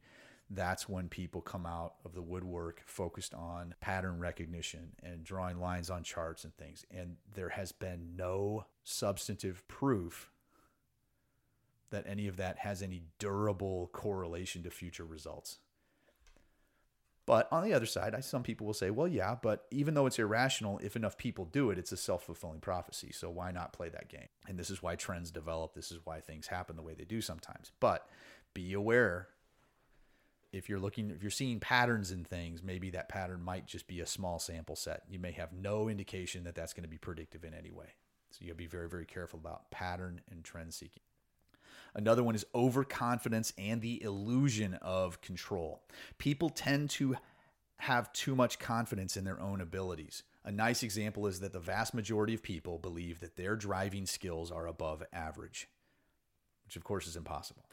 that's 0.51 0.89
when 0.89 1.09
people 1.09 1.41
come 1.41 1.67
out 1.67 1.95
of 2.05 2.15
the 2.15 2.23
woodwork 2.23 2.83
focused 2.87 3.35
on 3.35 3.75
pattern 3.81 4.19
recognition 4.19 4.93
and 5.03 5.25
drawing 5.25 5.61
lines 5.61 5.91
on 5.91 6.03
charts 6.03 6.45
and 6.45 6.57
things. 6.57 6.87
And 6.91 7.17
there 7.35 7.51
has 7.51 7.73
been 7.73 8.17
no 8.17 8.65
substantive 8.83 9.67
proof 9.69 10.31
that 11.91 12.07
any 12.07 12.29
of 12.29 12.37
that 12.37 12.59
has 12.59 12.83
any 12.83 13.03
durable 13.19 13.91
correlation 13.93 14.63
to 14.63 14.71
future 14.71 15.05
results. 15.05 15.59
But 17.29 17.47
on 17.53 17.63
the 17.63 17.75
other 17.75 17.85
side, 17.85 18.15
I, 18.15 18.21
some 18.21 18.43
people 18.43 18.67
will 18.67 18.73
say, 18.73 18.89
well, 18.89 19.07
yeah, 19.07 19.37
but 19.43 19.67
even 19.71 19.93
though 19.93 20.07
it's 20.07 20.19
irrational, 20.19 20.79
if 20.83 20.97
enough 20.97 21.19
people 21.19 21.45
do 21.45 21.71
it, 21.71 21.79
it's 21.79 21.93
a 21.93 21.97
self 21.99 22.25
fulfilling 22.25 22.61
prophecy. 22.61 23.11
So 23.13 23.29
why 23.29 23.51
not 23.51 23.75
play 23.75 23.91
that 23.91 24.09
game? 24.09 24.29
And 24.49 24.59
this 24.59 24.71
is 24.71 24.83
why 24.83 24.97
trends 24.97 25.31
develop. 25.31 25.75
This 25.75 25.93
is 25.93 25.99
why 26.05 26.21
things 26.21 26.47
happen 26.47 26.75
the 26.75 26.81
way 26.83 26.95
they 26.95 27.05
do 27.05 27.21
sometimes. 27.21 27.71
But 27.81 28.09
be 28.55 28.73
aware 28.73 29.29
if 30.55 30.71
you're 30.71 30.79
looking 30.79 31.11
if 31.11 31.23
you're 31.23 31.31
seeing 31.31 31.61
patterns 31.61 32.11
in 32.11 32.25
things 32.25 32.63
maybe 32.63 32.89
that 32.89 33.11
pattern 33.11 33.43
might 33.43 33.67
just 33.67 33.87
be 33.87 34.01
a 34.01 34.07
small 34.07 34.39
sample 34.39 34.75
set 34.75 35.03
you 35.07 35.19
may 35.19 35.31
have 35.31 35.53
no 35.53 35.91
indication 35.91 36.45
that 36.45 36.55
that's 36.55 36.73
going 36.73 36.83
to 36.83 36.89
be 36.89 36.97
predictive 36.97 37.45
in 37.45 37.53
any 37.53 37.71
way 37.71 37.89
so 38.31 38.39
you 38.41 38.47
got 38.47 38.53
to 38.53 38.57
be 38.57 38.67
very 38.67 38.89
very 38.89 39.05
careful 39.05 39.39
about 39.39 39.71
pattern 39.71 40.23
and 40.31 40.43
trend 40.43 40.73
seeking 40.73 41.03
another 41.95 42.23
one 42.23 42.35
is 42.35 42.47
overconfidence 42.55 43.53
and 43.59 43.81
the 43.81 44.03
illusion 44.03 44.75
of 44.75 45.21
control. 45.21 45.83
People 46.19 46.51
tend 46.51 46.91
to 46.91 47.17
have 47.79 48.13
too 48.13 48.35
much 48.35 48.59
confidence 48.59 49.17
in 49.17 49.25
their 49.25 49.41
own 49.41 49.61
abilities. 49.61 50.25
A 50.45 50.51
nice 50.51 50.83
example 50.83 51.27
is 51.27 51.41
that 51.41 51.53
the 51.53 51.61
vast 51.61 51.95
majority 51.95 52.35
of 52.35 52.43
people 52.43 52.79
believe 52.79 53.21
that 53.21 53.37
their 53.37 53.55
driving 53.55 54.07
skills 54.07 54.51
are 54.51 54.67
above 54.67 55.03
average 55.13 55.69
which 56.69 56.77
of 56.77 56.85
course 56.85 57.07
is 57.07 57.17
impossible. 57.17 57.65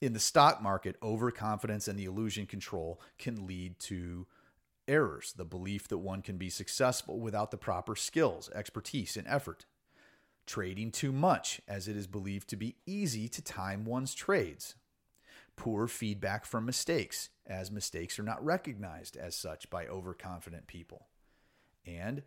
In 0.00 0.12
the 0.12 0.20
stock 0.20 0.62
market, 0.62 0.94
overconfidence 1.02 1.88
and 1.88 1.98
the 1.98 2.04
illusion 2.04 2.46
control 2.46 3.00
can 3.18 3.44
lead 3.44 3.80
to 3.80 4.28
errors, 4.86 5.34
the 5.36 5.44
belief 5.44 5.88
that 5.88 5.98
one 5.98 6.22
can 6.22 6.36
be 6.36 6.48
successful 6.48 7.18
without 7.18 7.50
the 7.50 7.56
proper 7.56 7.96
skills, 7.96 8.48
expertise, 8.54 9.16
and 9.16 9.26
effort. 9.26 9.66
Trading 10.48 10.90
too 10.90 11.12
much, 11.12 11.60
as 11.68 11.88
it 11.88 11.96
is 11.96 12.06
believed 12.06 12.48
to 12.48 12.56
be 12.56 12.76
easy 12.86 13.28
to 13.28 13.42
time 13.42 13.84
one's 13.84 14.14
trades. 14.14 14.76
Poor 15.56 15.86
feedback 15.86 16.46
from 16.46 16.64
mistakes, 16.64 17.28
as 17.46 17.70
mistakes 17.70 18.18
are 18.18 18.22
not 18.22 18.42
recognized 18.42 19.14
as 19.14 19.36
such 19.36 19.68
by 19.68 19.86
overconfident 19.86 20.66
people. 20.66 21.08
And 21.84 22.22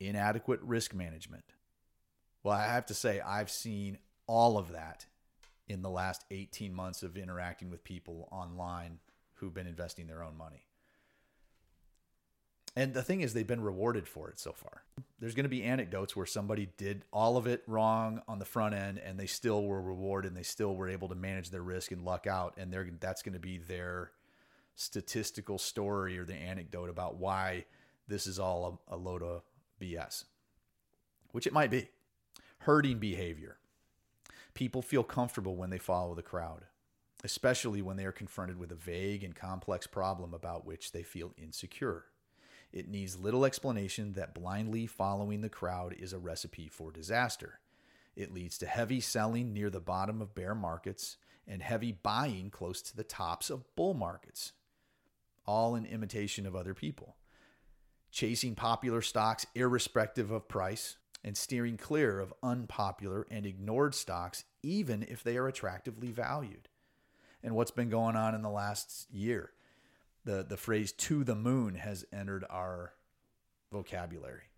inadequate 0.00 0.60
risk 0.62 0.94
management. 0.94 1.44
Well, 2.42 2.56
I 2.56 2.64
have 2.64 2.86
to 2.86 2.94
say, 2.94 3.20
I've 3.20 3.50
seen 3.50 3.98
all 4.26 4.58
of 4.58 4.72
that 4.72 5.06
in 5.68 5.82
the 5.82 5.90
last 5.90 6.24
18 6.32 6.74
months 6.74 7.04
of 7.04 7.16
interacting 7.16 7.70
with 7.70 7.84
people 7.84 8.28
online 8.32 8.98
who've 9.34 9.54
been 9.54 9.68
investing 9.68 10.08
their 10.08 10.24
own 10.24 10.36
money. 10.36 10.64
And 12.76 12.94
the 12.94 13.02
thing 13.02 13.20
is, 13.20 13.34
they've 13.34 13.46
been 13.46 13.62
rewarded 13.62 14.06
for 14.06 14.30
it 14.30 14.38
so 14.38 14.52
far. 14.52 14.84
There's 15.18 15.34
going 15.34 15.44
to 15.44 15.50
be 15.50 15.64
anecdotes 15.64 16.14
where 16.14 16.26
somebody 16.26 16.68
did 16.76 17.04
all 17.12 17.36
of 17.36 17.46
it 17.46 17.62
wrong 17.66 18.22
on 18.28 18.38
the 18.38 18.44
front 18.44 18.74
end 18.74 18.98
and 18.98 19.18
they 19.18 19.26
still 19.26 19.64
were 19.64 19.82
rewarded 19.82 20.30
and 20.30 20.36
they 20.36 20.44
still 20.44 20.74
were 20.74 20.88
able 20.88 21.08
to 21.08 21.14
manage 21.14 21.50
their 21.50 21.62
risk 21.62 21.90
and 21.92 22.04
luck 22.04 22.26
out. 22.26 22.54
And 22.56 22.72
they're, 22.72 22.88
that's 23.00 23.22
going 23.22 23.34
to 23.34 23.40
be 23.40 23.58
their 23.58 24.12
statistical 24.76 25.58
story 25.58 26.16
or 26.18 26.24
the 26.24 26.34
anecdote 26.34 26.88
about 26.88 27.16
why 27.16 27.66
this 28.08 28.26
is 28.26 28.38
all 28.38 28.80
a, 28.88 28.94
a 28.94 28.96
load 28.96 29.22
of 29.22 29.42
BS, 29.80 30.24
which 31.32 31.46
it 31.46 31.52
might 31.52 31.70
be. 31.70 31.88
Herding 32.60 32.98
behavior. 32.98 33.58
People 34.54 34.82
feel 34.82 35.04
comfortable 35.04 35.56
when 35.56 35.70
they 35.70 35.78
follow 35.78 36.14
the 36.14 36.22
crowd, 36.22 36.64
especially 37.24 37.82
when 37.82 37.96
they 37.96 38.04
are 38.04 38.12
confronted 38.12 38.58
with 38.58 38.72
a 38.72 38.76
vague 38.76 39.24
and 39.24 39.34
complex 39.34 39.86
problem 39.86 40.34
about 40.34 40.66
which 40.66 40.92
they 40.92 41.02
feel 41.02 41.32
insecure. 41.36 42.04
It 42.72 42.88
needs 42.88 43.18
little 43.18 43.44
explanation 43.44 44.12
that 44.12 44.34
blindly 44.34 44.86
following 44.86 45.40
the 45.40 45.48
crowd 45.48 45.94
is 45.98 46.12
a 46.12 46.18
recipe 46.18 46.68
for 46.68 46.92
disaster. 46.92 47.60
It 48.14 48.32
leads 48.32 48.58
to 48.58 48.66
heavy 48.66 49.00
selling 49.00 49.52
near 49.52 49.70
the 49.70 49.80
bottom 49.80 50.20
of 50.20 50.34
bear 50.34 50.54
markets 50.54 51.16
and 51.46 51.62
heavy 51.62 51.92
buying 51.92 52.50
close 52.50 52.80
to 52.82 52.96
the 52.96 53.04
tops 53.04 53.50
of 53.50 53.64
bull 53.74 53.94
markets, 53.94 54.52
all 55.46 55.74
in 55.74 55.84
imitation 55.84 56.46
of 56.46 56.54
other 56.54 56.74
people. 56.74 57.16
Chasing 58.12 58.54
popular 58.54 59.02
stocks 59.02 59.46
irrespective 59.54 60.30
of 60.30 60.48
price, 60.48 60.96
and 61.22 61.36
steering 61.36 61.76
clear 61.76 62.18
of 62.18 62.32
unpopular 62.42 63.26
and 63.30 63.44
ignored 63.44 63.94
stocks, 63.94 64.44
even 64.62 65.02
if 65.08 65.22
they 65.22 65.36
are 65.36 65.48
attractively 65.48 66.10
valued. 66.10 66.68
And 67.42 67.54
what's 67.54 67.70
been 67.70 67.90
going 67.90 68.16
on 68.16 68.34
in 68.34 68.42
the 68.42 68.50
last 68.50 69.06
year? 69.10 69.52
The, 70.24 70.44
the 70.48 70.56
phrase 70.56 70.92
to 70.92 71.24
the 71.24 71.34
moon 71.34 71.74
has 71.76 72.04
entered 72.12 72.44
our 72.50 72.92
vocabulary, 73.72 74.50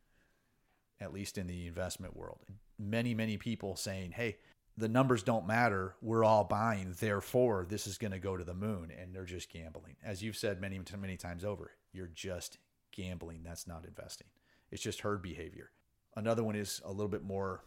at 1.01 1.12
least 1.12 1.38
in 1.38 1.46
the 1.46 1.66
investment 1.66 2.16
world. 2.16 2.40
Many, 2.79 3.14
many 3.14 3.37
people 3.37 3.77
saying, 3.77 4.12
hey, 4.12 4.37
the 4.77 4.88
numbers 4.88 5.22
don't 5.22 5.46
matter. 5.46 5.94
We're 6.01 6.25
all 6.25 6.44
buying. 6.44 6.94
Therefore, 6.98 7.66
this 7.68 7.87
is 7.87 7.98
going 7.98 8.12
to 8.12 8.18
go 8.18 8.37
to 8.37 8.44
the 8.44 8.55
moon. 8.55 8.90
And 8.90 9.14
they're 9.14 9.25
just 9.25 9.53
gambling. 9.53 9.96
As 10.03 10.22
you've 10.22 10.37
said 10.37 10.61
many, 10.61 10.81
many 10.98 11.16
times 11.16 11.44
over, 11.44 11.72
you're 11.92 12.11
just 12.12 12.59
gambling. 12.90 13.42
That's 13.44 13.66
not 13.66 13.85
investing. 13.85 14.29
It's 14.70 14.83
just 14.83 15.03
herd 15.03 15.22
behavior. 15.22 15.70
Another 16.16 16.42
one 16.42 16.57
is 16.57 16.81
a 16.85 16.90
little 16.90 17.09
bit 17.09 17.22
more, 17.22 17.62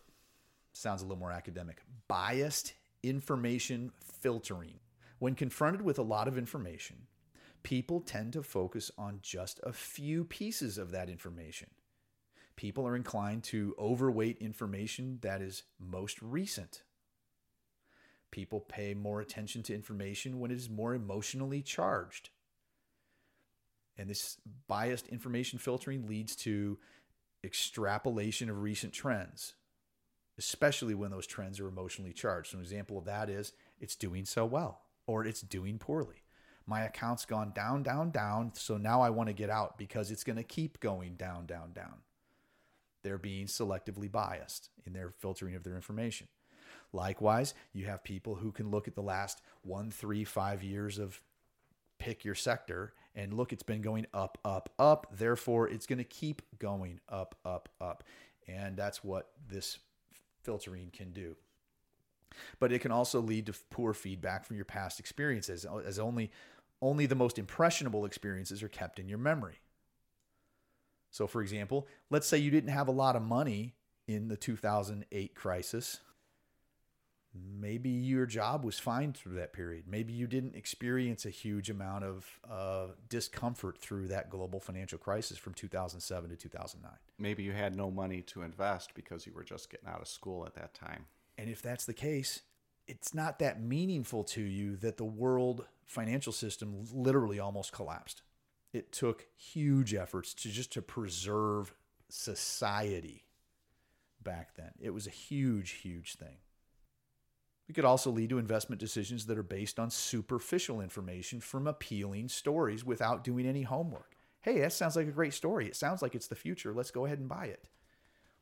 sounds 0.73 1.01
a 1.01 1.05
little 1.05 1.19
more 1.19 1.31
academic 1.31 1.81
biased 2.07 2.73
information 3.03 3.91
filtering. 4.21 4.79
When 5.19 5.35
confronted 5.35 5.81
with 5.81 5.99
a 5.99 6.03
lot 6.03 6.27
of 6.27 6.37
information, 6.37 6.97
people 7.65 7.99
tend 7.99 8.31
to 8.31 8.43
focus 8.43 8.91
on 8.95 9.17
just 9.23 9.59
a 9.63 9.73
few 9.73 10.23
pieces 10.23 10.77
of 10.77 10.91
that 10.91 11.09
information. 11.09 11.67
People 12.55 12.87
are 12.87 12.95
inclined 12.95 13.43
to 13.45 13.73
overweight 13.79 14.37
information 14.37 15.17
that 15.23 15.41
is 15.41 15.63
most 15.79 16.21
recent. 16.21 16.83
People 18.29 18.59
pay 18.59 18.93
more 18.93 19.19
attention 19.19 19.63
to 19.63 19.73
information 19.73 20.39
when 20.39 20.51
it 20.51 20.57
is 20.57 20.69
more 20.69 20.93
emotionally 20.93 21.63
charged. 21.63 22.29
And 23.97 24.11
this 24.11 24.37
biased 24.67 25.07
information 25.07 25.57
filtering 25.57 26.05
leads 26.05 26.35
to 26.37 26.77
extrapolation 27.43 28.47
of 28.47 28.61
recent 28.61 28.93
trends, 28.93 29.55
especially 30.37 30.93
when 30.93 31.09
those 31.09 31.25
trends 31.25 31.59
are 31.59 31.67
emotionally 31.67 32.13
charged. 32.13 32.51
So, 32.51 32.57
an 32.59 32.63
example 32.63 32.99
of 32.99 33.05
that 33.05 33.27
is 33.27 33.53
it's 33.79 33.95
doing 33.95 34.25
so 34.25 34.45
well 34.45 34.81
or 35.07 35.25
it's 35.25 35.41
doing 35.41 35.79
poorly. 35.79 36.24
My 36.67 36.81
account's 36.81 37.25
gone 37.25 37.51
down, 37.53 37.83
down, 37.83 38.11
down. 38.11 38.51
So 38.55 38.77
now 38.77 39.01
I 39.01 39.09
want 39.09 39.27
to 39.27 39.33
get 39.33 39.49
out 39.49 39.77
because 39.77 40.11
it's 40.11 40.23
going 40.23 40.37
to 40.37 40.43
keep 40.43 40.79
going 40.79 41.15
down, 41.15 41.45
down, 41.45 41.73
down. 41.73 42.01
They're 43.03 43.17
being 43.19 43.45
selectively 43.45 44.11
biased 44.11 44.69
in 44.85 44.93
their 44.93 45.11
filtering 45.11 45.55
of 45.55 45.63
their 45.63 45.75
information. 45.75 46.27
Likewise, 46.91 47.53
you 47.73 47.85
have 47.85 48.03
people 48.03 48.35
who 48.35 48.51
can 48.51 48.71
look 48.71 48.87
at 48.87 48.95
the 48.95 49.01
last 49.01 49.41
one, 49.61 49.91
three, 49.91 50.23
five 50.23 50.63
years 50.63 50.97
of 50.97 51.21
pick 51.99 52.25
your 52.25 52.35
sector 52.35 52.93
and 53.15 53.33
look, 53.33 53.53
it's 53.53 53.63
been 53.63 53.81
going 53.81 54.05
up, 54.13 54.37
up, 54.43 54.69
up. 54.77 55.07
Therefore, 55.11 55.69
it's 55.69 55.85
going 55.85 55.99
to 55.99 56.03
keep 56.03 56.41
going 56.59 56.99
up, 57.07 57.35
up, 57.45 57.69
up. 57.79 58.03
And 58.47 58.75
that's 58.75 59.03
what 59.03 59.31
this 59.47 59.79
filtering 60.43 60.89
can 60.91 61.11
do. 61.11 61.35
But 62.59 62.73
it 62.73 62.79
can 62.79 62.91
also 62.91 63.21
lead 63.21 63.45
to 63.45 63.53
poor 63.69 63.93
feedback 63.93 64.43
from 64.45 64.57
your 64.57 64.65
past 64.65 64.99
experiences, 64.99 65.65
as 65.85 65.97
only 65.97 66.31
only 66.81 67.05
the 67.05 67.15
most 67.15 67.39
impressionable 67.39 68.05
experiences 68.05 68.61
are 68.61 68.67
kept 68.67 68.99
in 68.99 69.07
your 69.07 69.17
memory. 69.17 69.59
So, 71.11 71.27
for 71.27 71.41
example, 71.41 71.87
let's 72.09 72.27
say 72.27 72.37
you 72.37 72.51
didn't 72.51 72.71
have 72.71 72.87
a 72.87 72.91
lot 72.91 73.15
of 73.15 73.21
money 73.21 73.75
in 74.07 74.27
the 74.27 74.37
2008 74.37 75.33
crisis 75.35 75.99
maybe 77.59 77.89
your 77.89 78.25
job 78.25 78.63
was 78.63 78.79
fine 78.79 79.13
through 79.13 79.35
that 79.35 79.53
period. 79.53 79.85
Maybe 79.87 80.13
you 80.13 80.27
didn't 80.27 80.55
experience 80.55 81.25
a 81.25 81.29
huge 81.29 81.69
amount 81.69 82.03
of 82.03 82.39
uh, 82.49 82.87
discomfort 83.09 83.77
through 83.77 84.07
that 84.07 84.29
global 84.29 84.59
financial 84.59 84.97
crisis 84.97 85.37
from 85.37 85.53
2007 85.53 86.29
to 86.29 86.35
2009. 86.35 86.91
Maybe 87.19 87.43
you 87.43 87.51
had 87.51 87.75
no 87.75 87.91
money 87.91 88.21
to 88.23 88.41
invest 88.41 88.93
because 88.93 89.25
you 89.25 89.33
were 89.33 89.43
just 89.43 89.69
getting 89.69 89.87
out 89.87 90.01
of 90.01 90.07
school 90.07 90.45
at 90.45 90.55
that 90.55 90.73
time. 90.73 91.05
And 91.37 91.49
if 91.49 91.61
that's 91.61 91.85
the 91.85 91.93
case, 91.93 92.41
it's 92.87 93.13
not 93.13 93.39
that 93.39 93.61
meaningful 93.61 94.23
to 94.23 94.41
you 94.41 94.75
that 94.77 94.97
the 94.97 95.05
world 95.05 95.65
financial 95.85 96.33
system 96.33 96.85
literally 96.91 97.39
almost 97.39 97.71
collapsed. 97.71 98.21
It 98.73 98.91
took 98.91 99.27
huge 99.37 99.93
efforts 99.93 100.33
to 100.35 100.49
just 100.49 100.73
to 100.73 100.81
preserve 100.81 101.73
society 102.09 103.25
back 104.21 104.55
then. 104.55 104.71
It 104.81 104.89
was 104.93 105.07
a 105.07 105.11
huge, 105.11 105.71
huge 105.71 106.15
thing. 106.15 106.37
It 107.67 107.73
could 107.73 107.85
also 107.85 108.11
lead 108.11 108.29
to 108.29 108.37
investment 108.37 108.79
decisions 108.79 109.25
that 109.25 109.37
are 109.37 109.43
based 109.43 109.79
on 109.79 109.89
superficial 109.89 110.81
information 110.81 111.39
from 111.39 111.67
appealing 111.67 112.29
stories 112.29 112.85
without 112.85 113.23
doing 113.23 113.47
any 113.47 113.63
homework. 113.63 114.15
Hey, 114.41 114.59
that 114.59 114.73
sounds 114.73 114.95
like 114.95 115.07
a 115.07 115.11
great 115.11 115.33
story. 115.33 115.65
It 115.65 115.75
sounds 115.75 116.01
like 116.01 116.13
it's 116.13 116.27
the 116.27 116.35
future. 116.35 116.73
Let's 116.73 116.91
go 116.91 117.05
ahead 117.05 117.17
and 117.17 117.27
buy 117.27 117.45
it. 117.45 117.67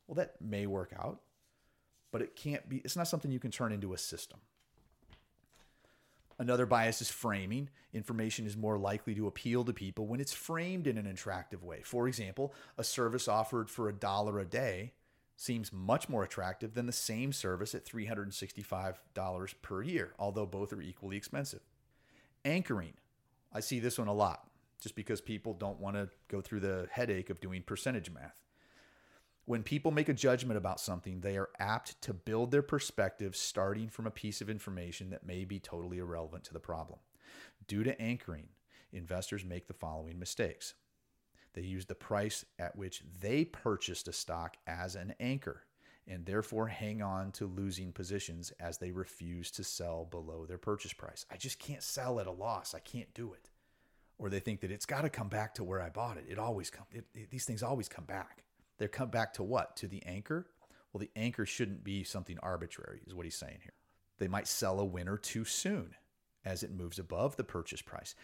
Well, 0.07 0.15
that 0.15 0.41
may 0.41 0.67
work 0.67 0.93
out, 0.97 1.21
but 2.11 2.21
it 2.21 2.35
can't 2.35 2.67
be, 2.67 2.77
it's 2.77 2.97
not 2.97 3.07
something 3.07 3.31
you 3.31 3.39
can 3.39 3.51
turn 3.51 3.71
into 3.71 3.93
a 3.93 3.97
system. 3.97 4.39
Another 6.39 6.65
bias 6.65 7.01
is 7.01 7.09
framing. 7.09 7.69
Information 7.93 8.45
is 8.45 8.57
more 8.57 8.77
likely 8.77 9.13
to 9.15 9.27
appeal 9.27 9.63
to 9.63 9.73
people 9.73 10.07
when 10.07 10.19
it's 10.19 10.33
framed 10.33 10.87
in 10.87 10.97
an 10.97 11.07
attractive 11.07 11.63
way. 11.63 11.81
For 11.83 12.07
example, 12.07 12.53
a 12.77 12.83
service 12.83 13.27
offered 13.27 13.69
for 13.69 13.87
a 13.87 13.93
dollar 13.93 14.39
a 14.39 14.45
day 14.45 14.93
seems 15.35 15.73
much 15.73 16.09
more 16.09 16.23
attractive 16.23 16.73
than 16.73 16.85
the 16.85 16.91
same 16.91 17.33
service 17.33 17.75
at 17.75 17.85
$365 17.85 19.53
per 19.61 19.83
year, 19.83 20.13
although 20.19 20.45
both 20.45 20.73
are 20.73 20.81
equally 20.81 21.17
expensive. 21.17 21.61
Anchoring. 22.45 22.93
I 23.51 23.59
see 23.59 23.79
this 23.79 23.97
one 23.97 24.07
a 24.07 24.13
lot 24.13 24.47
just 24.81 24.95
because 24.95 25.21
people 25.21 25.53
don't 25.53 25.79
want 25.79 25.95
to 25.95 26.09
go 26.27 26.41
through 26.41 26.59
the 26.59 26.87
headache 26.91 27.29
of 27.29 27.39
doing 27.39 27.61
percentage 27.61 28.11
math. 28.11 28.35
When 29.45 29.63
people 29.63 29.91
make 29.91 30.07
a 30.07 30.13
judgment 30.13 30.57
about 30.57 30.79
something, 30.79 31.19
they 31.19 31.37
are 31.37 31.49
apt 31.59 32.01
to 32.03 32.13
build 32.13 32.51
their 32.51 32.61
perspective 32.61 33.35
starting 33.35 33.89
from 33.89 34.07
a 34.07 34.11
piece 34.11 34.39
of 34.39 34.49
information 34.49 35.09
that 35.09 35.25
may 35.25 35.43
be 35.43 35.59
totally 35.59 35.97
irrelevant 35.97 36.45
to 36.45 36.53
the 36.53 36.59
problem. 36.59 36.99
Due 37.67 37.83
to 37.83 38.01
anchoring, 38.01 38.47
investors 38.93 39.43
make 39.43 39.67
the 39.67 39.73
following 39.73 40.17
mistakes. 40.17 40.75
They 41.53 41.61
use 41.61 41.85
the 41.85 41.95
price 41.95 42.45
at 42.57 42.75
which 42.77 43.03
they 43.19 43.43
purchased 43.43 44.07
a 44.07 44.13
stock 44.13 44.55
as 44.65 44.95
an 44.95 45.13
anchor 45.19 45.63
and 46.07 46.25
therefore 46.25 46.67
hang 46.67 47.01
on 47.01 47.31
to 47.31 47.45
losing 47.45 47.91
positions 47.91 48.51
as 48.59 48.77
they 48.77 48.91
refuse 48.91 49.51
to 49.51 49.63
sell 49.63 50.05
below 50.05 50.45
their 50.45 50.57
purchase 50.57 50.93
price. 50.93 51.25
I 51.31 51.37
just 51.37 51.59
can't 51.59 51.83
sell 51.83 52.19
at 52.19 52.27
a 52.27 52.31
loss. 52.31 52.73
I 52.73 52.79
can't 52.79 53.13
do 53.13 53.33
it. 53.33 53.49
Or 54.17 54.29
they 54.29 54.39
think 54.39 54.61
that 54.61 54.71
it's 54.71 54.85
got 54.85 55.01
to 55.01 55.09
come 55.09 55.29
back 55.29 55.55
to 55.55 55.63
where 55.63 55.81
I 55.81 55.89
bought 55.89 56.17
it. 56.17 56.25
It 56.29 56.39
always 56.39 56.69
comes. 56.69 56.87
these 57.29 57.45
things 57.45 57.63
always 57.63 57.89
come 57.89 58.05
back. 58.05 58.43
They 58.77 58.87
come 58.87 59.09
back 59.09 59.33
to 59.33 59.43
what? 59.43 59.75
To 59.77 59.87
the 59.87 60.03
anchor? 60.05 60.47
Well, 60.91 60.99
the 60.99 61.11
anchor 61.15 61.45
shouldn't 61.45 61.83
be 61.83 62.03
something 62.03 62.37
arbitrary, 62.43 63.01
is 63.07 63.15
what 63.15 63.25
he's 63.25 63.35
saying 63.35 63.59
here. 63.63 63.73
They 64.19 64.27
might 64.27 64.47
sell 64.47 64.79
a 64.79 64.85
winner 64.85 65.17
too 65.17 65.45
soon 65.45 65.95
as 66.45 66.63
it 66.63 66.71
moves 66.71 66.99
above 66.99 67.35
the 67.35 67.43
purchase 67.43 67.81
price 67.81 68.15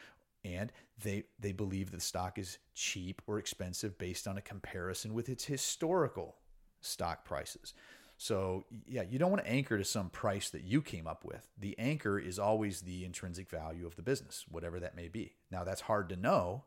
and 0.43 0.71
they 1.03 1.23
they 1.39 1.51
believe 1.51 1.91
the 1.91 1.99
stock 1.99 2.37
is 2.37 2.59
cheap 2.73 3.21
or 3.27 3.39
expensive 3.39 3.97
based 3.97 4.27
on 4.27 4.37
a 4.37 4.41
comparison 4.41 5.13
with 5.13 5.29
its 5.29 5.45
historical 5.45 6.37
stock 6.81 7.25
prices. 7.25 7.73
So, 8.21 8.65
yeah, 8.85 9.03
you 9.03 9.17
don't 9.17 9.31
want 9.31 9.45
to 9.45 9.49
anchor 9.49 9.77
to 9.77 9.85
some 9.85 10.09
price 10.09 10.49
that 10.49 10.65
you 10.65 10.81
came 10.81 11.07
up 11.07 11.23
with. 11.23 11.47
The 11.57 11.79
anchor 11.79 12.19
is 12.19 12.37
always 12.37 12.81
the 12.81 13.05
intrinsic 13.05 13.49
value 13.49 13.87
of 13.87 13.95
the 13.95 14.01
business, 14.01 14.43
whatever 14.49 14.77
that 14.81 14.93
may 14.93 15.07
be. 15.07 15.35
Now, 15.49 15.63
that's 15.63 15.79
hard 15.79 16.09
to 16.09 16.17
know, 16.17 16.65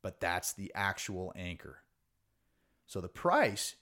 but 0.00 0.18
that's 0.18 0.54
the 0.54 0.72
actual 0.74 1.30
anchor. 1.36 1.80
So, 2.86 3.00
the 3.00 3.08
price 3.08 3.76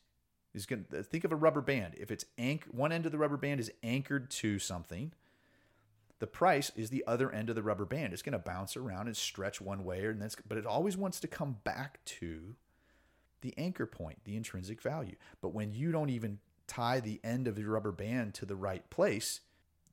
is 0.55 0.67
going 0.67 0.85
to 0.91 1.03
think 1.03 1.25
of 1.25 1.33
a 1.33 1.37
rubber 1.37 1.63
band. 1.63 1.95
If 1.97 2.11
it's 2.11 2.25
anch- 2.39 2.67
one 2.71 2.93
end 2.93 3.07
of 3.07 3.13
the 3.13 3.19
rubber 3.19 3.37
band 3.37 3.61
is 3.61 3.71
anchored 3.83 4.31
to 4.31 4.59
something, 4.59 5.13
the 6.19 6.27
price 6.27 6.71
is 6.77 6.91
the 6.91 7.03
other 7.07 7.33
end 7.33 7.49
of 7.49 7.57
the 7.57 7.63
rubber 7.63 7.85
band. 7.85 8.13
It's 8.13 8.23
going 8.23 8.35
to 8.35 8.39
bounce 8.39 8.77
around 8.77 9.09
and 9.09 9.17
stretch 9.17 9.61
one 9.61 9.85
way, 9.85 10.05
or, 10.05 10.11
and 10.11 10.23
that's, 10.23 10.37
but 10.47 10.59
it 10.59 10.67
always 10.67 10.97
wants 10.97 11.19
to 11.21 11.27
come 11.27 11.57
back 11.65 12.05
to 12.05 12.55
the 13.41 13.55
anchor 13.59 13.87
point, 13.87 14.19
the 14.25 14.37
intrinsic 14.37 14.81
value. 14.81 15.17
But 15.41 15.49
when 15.49 15.73
you 15.73 15.91
don't 15.91 16.11
even 16.11 16.39
tie 16.69 17.01
the 17.01 17.21
end 17.25 17.49
of 17.49 17.59
your 17.59 17.71
rubber 17.71 17.93
band 17.93 18.35
to 18.35 18.47
the 18.47 18.55
right 18.55 18.89
place, 18.89 19.41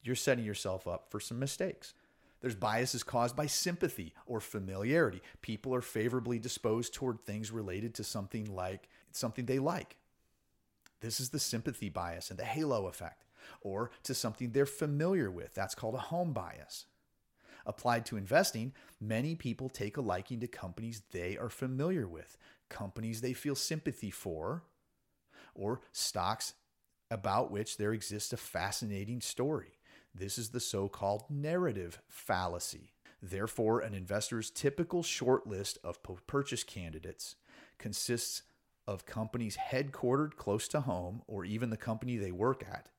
you're 0.03 0.15
setting 0.15 0.45
yourself 0.45 0.87
up 0.87 1.07
for 1.09 1.19
some 1.19 1.39
mistakes. 1.39 1.93
There's 2.41 2.55
biases 2.55 3.03
caused 3.03 3.35
by 3.35 3.47
sympathy 3.47 4.13
or 4.25 4.39
familiarity. 4.39 5.21
People 5.41 5.75
are 5.75 5.81
favorably 5.81 6.39
disposed 6.39 6.93
toward 6.93 7.25
things 7.25 7.51
related 7.51 7.95
to 7.95 8.03
something 8.03 8.45
like 8.55 8.87
something 9.11 9.45
they 9.45 9.59
like. 9.59 9.97
This 11.01 11.19
is 11.19 11.29
the 11.29 11.39
sympathy 11.39 11.89
bias 11.89 12.29
and 12.29 12.37
the 12.37 12.45
halo 12.45 12.87
effect 12.87 13.25
or 13.61 13.91
to 14.03 14.13
something 14.13 14.51
they're 14.51 14.65
familiar 14.65 15.31
with. 15.31 15.53
That's 15.53 15.75
called 15.75 15.95
a 15.95 15.99
home 15.99 16.33
bias. 16.33 16.85
Applied 17.65 18.05
to 18.07 18.17
investing, 18.17 18.73
many 18.99 19.35
people 19.35 19.69
take 19.69 19.97
a 19.97 20.01
liking 20.01 20.39
to 20.39 20.47
companies 20.47 21.01
they 21.11 21.37
are 21.37 21.49
familiar 21.49 22.07
with, 22.07 22.37
companies 22.69 23.21
they 23.21 23.33
feel 23.33 23.55
sympathy 23.55 24.11
for, 24.11 24.63
or 25.53 25.81
stocks 25.91 26.53
about 27.11 27.51
which 27.51 27.77
there 27.77 27.93
exists 27.93 28.33
a 28.33 28.37
fascinating 28.37 29.21
story. 29.21 29.79
This 30.13 30.37
is 30.37 30.49
the 30.49 30.59
so 30.59 30.87
called 30.87 31.25
narrative 31.29 32.01
fallacy. 32.07 32.93
Therefore, 33.21 33.81
an 33.81 33.93
investor's 33.93 34.49
typical 34.49 35.03
short 35.03 35.45
list 35.45 35.77
of 35.83 35.99
purchase 36.25 36.63
candidates 36.63 37.35
consists 37.77 38.43
of 38.89 39.06
companies 39.06 39.56
headquartered 39.71 40.36
close 40.36 40.67
to 40.67 40.82
home 40.82 41.21
or 41.28 41.45
even 41.45 41.69
the 41.69 41.78
company 41.78 42.17
they 42.17 42.32
work 42.32 42.65
at, 42.67 42.89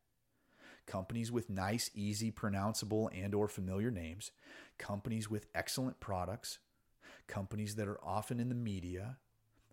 companies 0.87 1.33
with 1.33 1.51
nice, 1.51 1.91
easy, 1.97 2.31
pronounceable 2.31 3.09
and 3.13 3.35
or 3.35 3.49
familiar 3.49 3.91
names, 3.91 4.31
companies 4.79 5.29
with 5.29 5.49
excellent 5.53 5.99
products, 5.99 6.61
companies 7.27 7.75
that 7.75 7.89
are 7.89 7.99
often 8.05 8.39
in 8.39 8.49
the 8.49 8.55
media, 8.55 9.17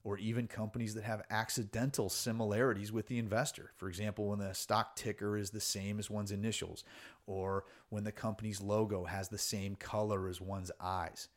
or 0.04 0.18
even 0.18 0.48
companies 0.48 0.96
that 0.96 1.04
have 1.04 1.22
accidental 1.30 2.10
similarities 2.10 2.92
with 2.92 3.08
the 3.08 3.20
investor. 3.20 3.72
For 3.76 3.88
example, 3.88 4.30
when 4.30 4.40
the 4.40 4.54
stock 4.54 4.96
ticker 4.96 5.38
is 5.38 5.52
the 5.52 5.60
same 5.60 6.00
as 6.00 6.10
one's 6.10 6.32
initials, 6.32 6.84
or 7.28 7.66
when 7.90 8.06
the 8.06 8.12
company's 8.12 8.60
logo 8.60 9.06
has 9.06 9.30
the 9.30 9.38
same 9.38 9.76
color 9.76 10.28
as 10.28 10.42
one's 10.42 10.72
eyes. 10.82 11.28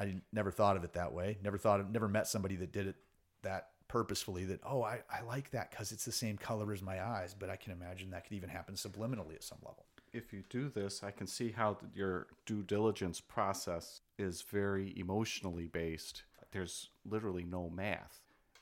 I 0.00 0.22
never 0.32 0.50
thought 0.50 0.78
of 0.78 0.84
it 0.84 0.94
that 0.94 1.12
way. 1.12 1.36
Never 1.42 1.58
thought 1.58 1.80
of, 1.80 1.90
never 1.90 2.08
met 2.08 2.28
somebody 2.28 2.56
that 2.56 2.72
did 2.72 2.86
it 2.86 2.96
that 3.42 3.71
purposefully 3.92 4.44
that, 4.46 4.60
oh, 4.64 4.82
I, 4.82 5.00
I 5.10 5.22
like 5.22 5.50
that 5.50 5.70
because 5.70 5.92
it's 5.92 6.04
the 6.04 6.12
same 6.12 6.38
color 6.38 6.72
as 6.72 6.82
my 6.82 7.04
eyes. 7.04 7.34
But 7.38 7.50
I 7.50 7.56
can 7.56 7.72
imagine 7.72 8.10
that 8.10 8.24
could 8.24 8.34
even 8.34 8.48
happen 8.48 8.74
subliminally 8.74 9.34
at 9.34 9.44
some 9.44 9.58
level. 9.62 9.84
If 10.12 10.32
you 10.32 10.42
do 10.48 10.68
this, 10.68 11.02
I 11.02 11.10
can 11.10 11.26
see 11.26 11.50
how 11.50 11.78
your 11.94 12.26
due 12.46 12.62
diligence 12.62 13.20
process 13.20 14.00
is 14.18 14.42
very 14.42 14.94
emotionally 14.96 15.66
based 15.66 16.22
there's 16.52 16.90
literally 17.04 17.44
no 17.44 17.68
math. 17.68 18.20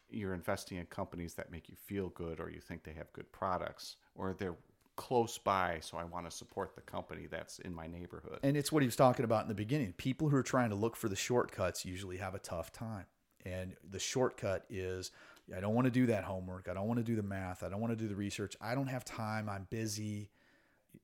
You're 0.08 0.34
investing 0.34 0.78
in 0.78 0.86
companies 0.86 1.34
that 1.34 1.52
make 1.52 1.68
you 1.68 1.76
feel 1.76 2.08
good 2.08 2.40
or 2.40 2.50
you 2.50 2.60
think 2.60 2.82
they 2.82 2.92
have 2.92 3.12
good 3.12 3.30
products 3.30 3.96
or 4.14 4.34
they're 4.38 4.56
close 4.96 5.38
by, 5.38 5.78
so 5.80 5.96
I 5.96 6.04
want 6.04 6.28
to 6.28 6.36
support 6.36 6.74
the 6.74 6.80
company 6.82 7.26
that's 7.30 7.58
in 7.60 7.74
my 7.74 7.86
neighborhood. 7.86 8.38
And 8.42 8.56
it's 8.56 8.72
what 8.72 8.82
he 8.82 8.86
was 8.86 8.96
talking 8.96 9.24
about 9.24 9.42
in 9.42 9.48
the 9.48 9.54
beginning. 9.54 9.92
People 9.96 10.28
who 10.28 10.36
are 10.36 10.42
trying 10.42 10.70
to 10.70 10.76
look 10.76 10.96
for 10.96 11.08
the 11.08 11.16
shortcuts 11.16 11.84
usually 11.84 12.16
have 12.18 12.34
a 12.34 12.38
tough 12.38 12.72
time. 12.72 13.06
And 13.44 13.74
the 13.88 13.98
shortcut 13.98 14.64
is 14.68 15.10
I 15.54 15.60
don't 15.60 15.74
want 15.74 15.86
to 15.86 15.90
do 15.90 16.06
that 16.06 16.24
homework. 16.24 16.68
I 16.68 16.74
don't 16.74 16.86
want 16.86 16.98
to 16.98 17.04
do 17.04 17.16
the 17.16 17.22
math. 17.22 17.62
I 17.62 17.68
don't 17.68 17.80
want 17.80 17.92
to 17.92 17.96
do 17.96 18.08
the 18.08 18.14
research. 18.14 18.56
I 18.60 18.74
don't 18.74 18.86
have 18.86 19.04
time. 19.04 19.48
I'm 19.48 19.66
busy. 19.70 20.30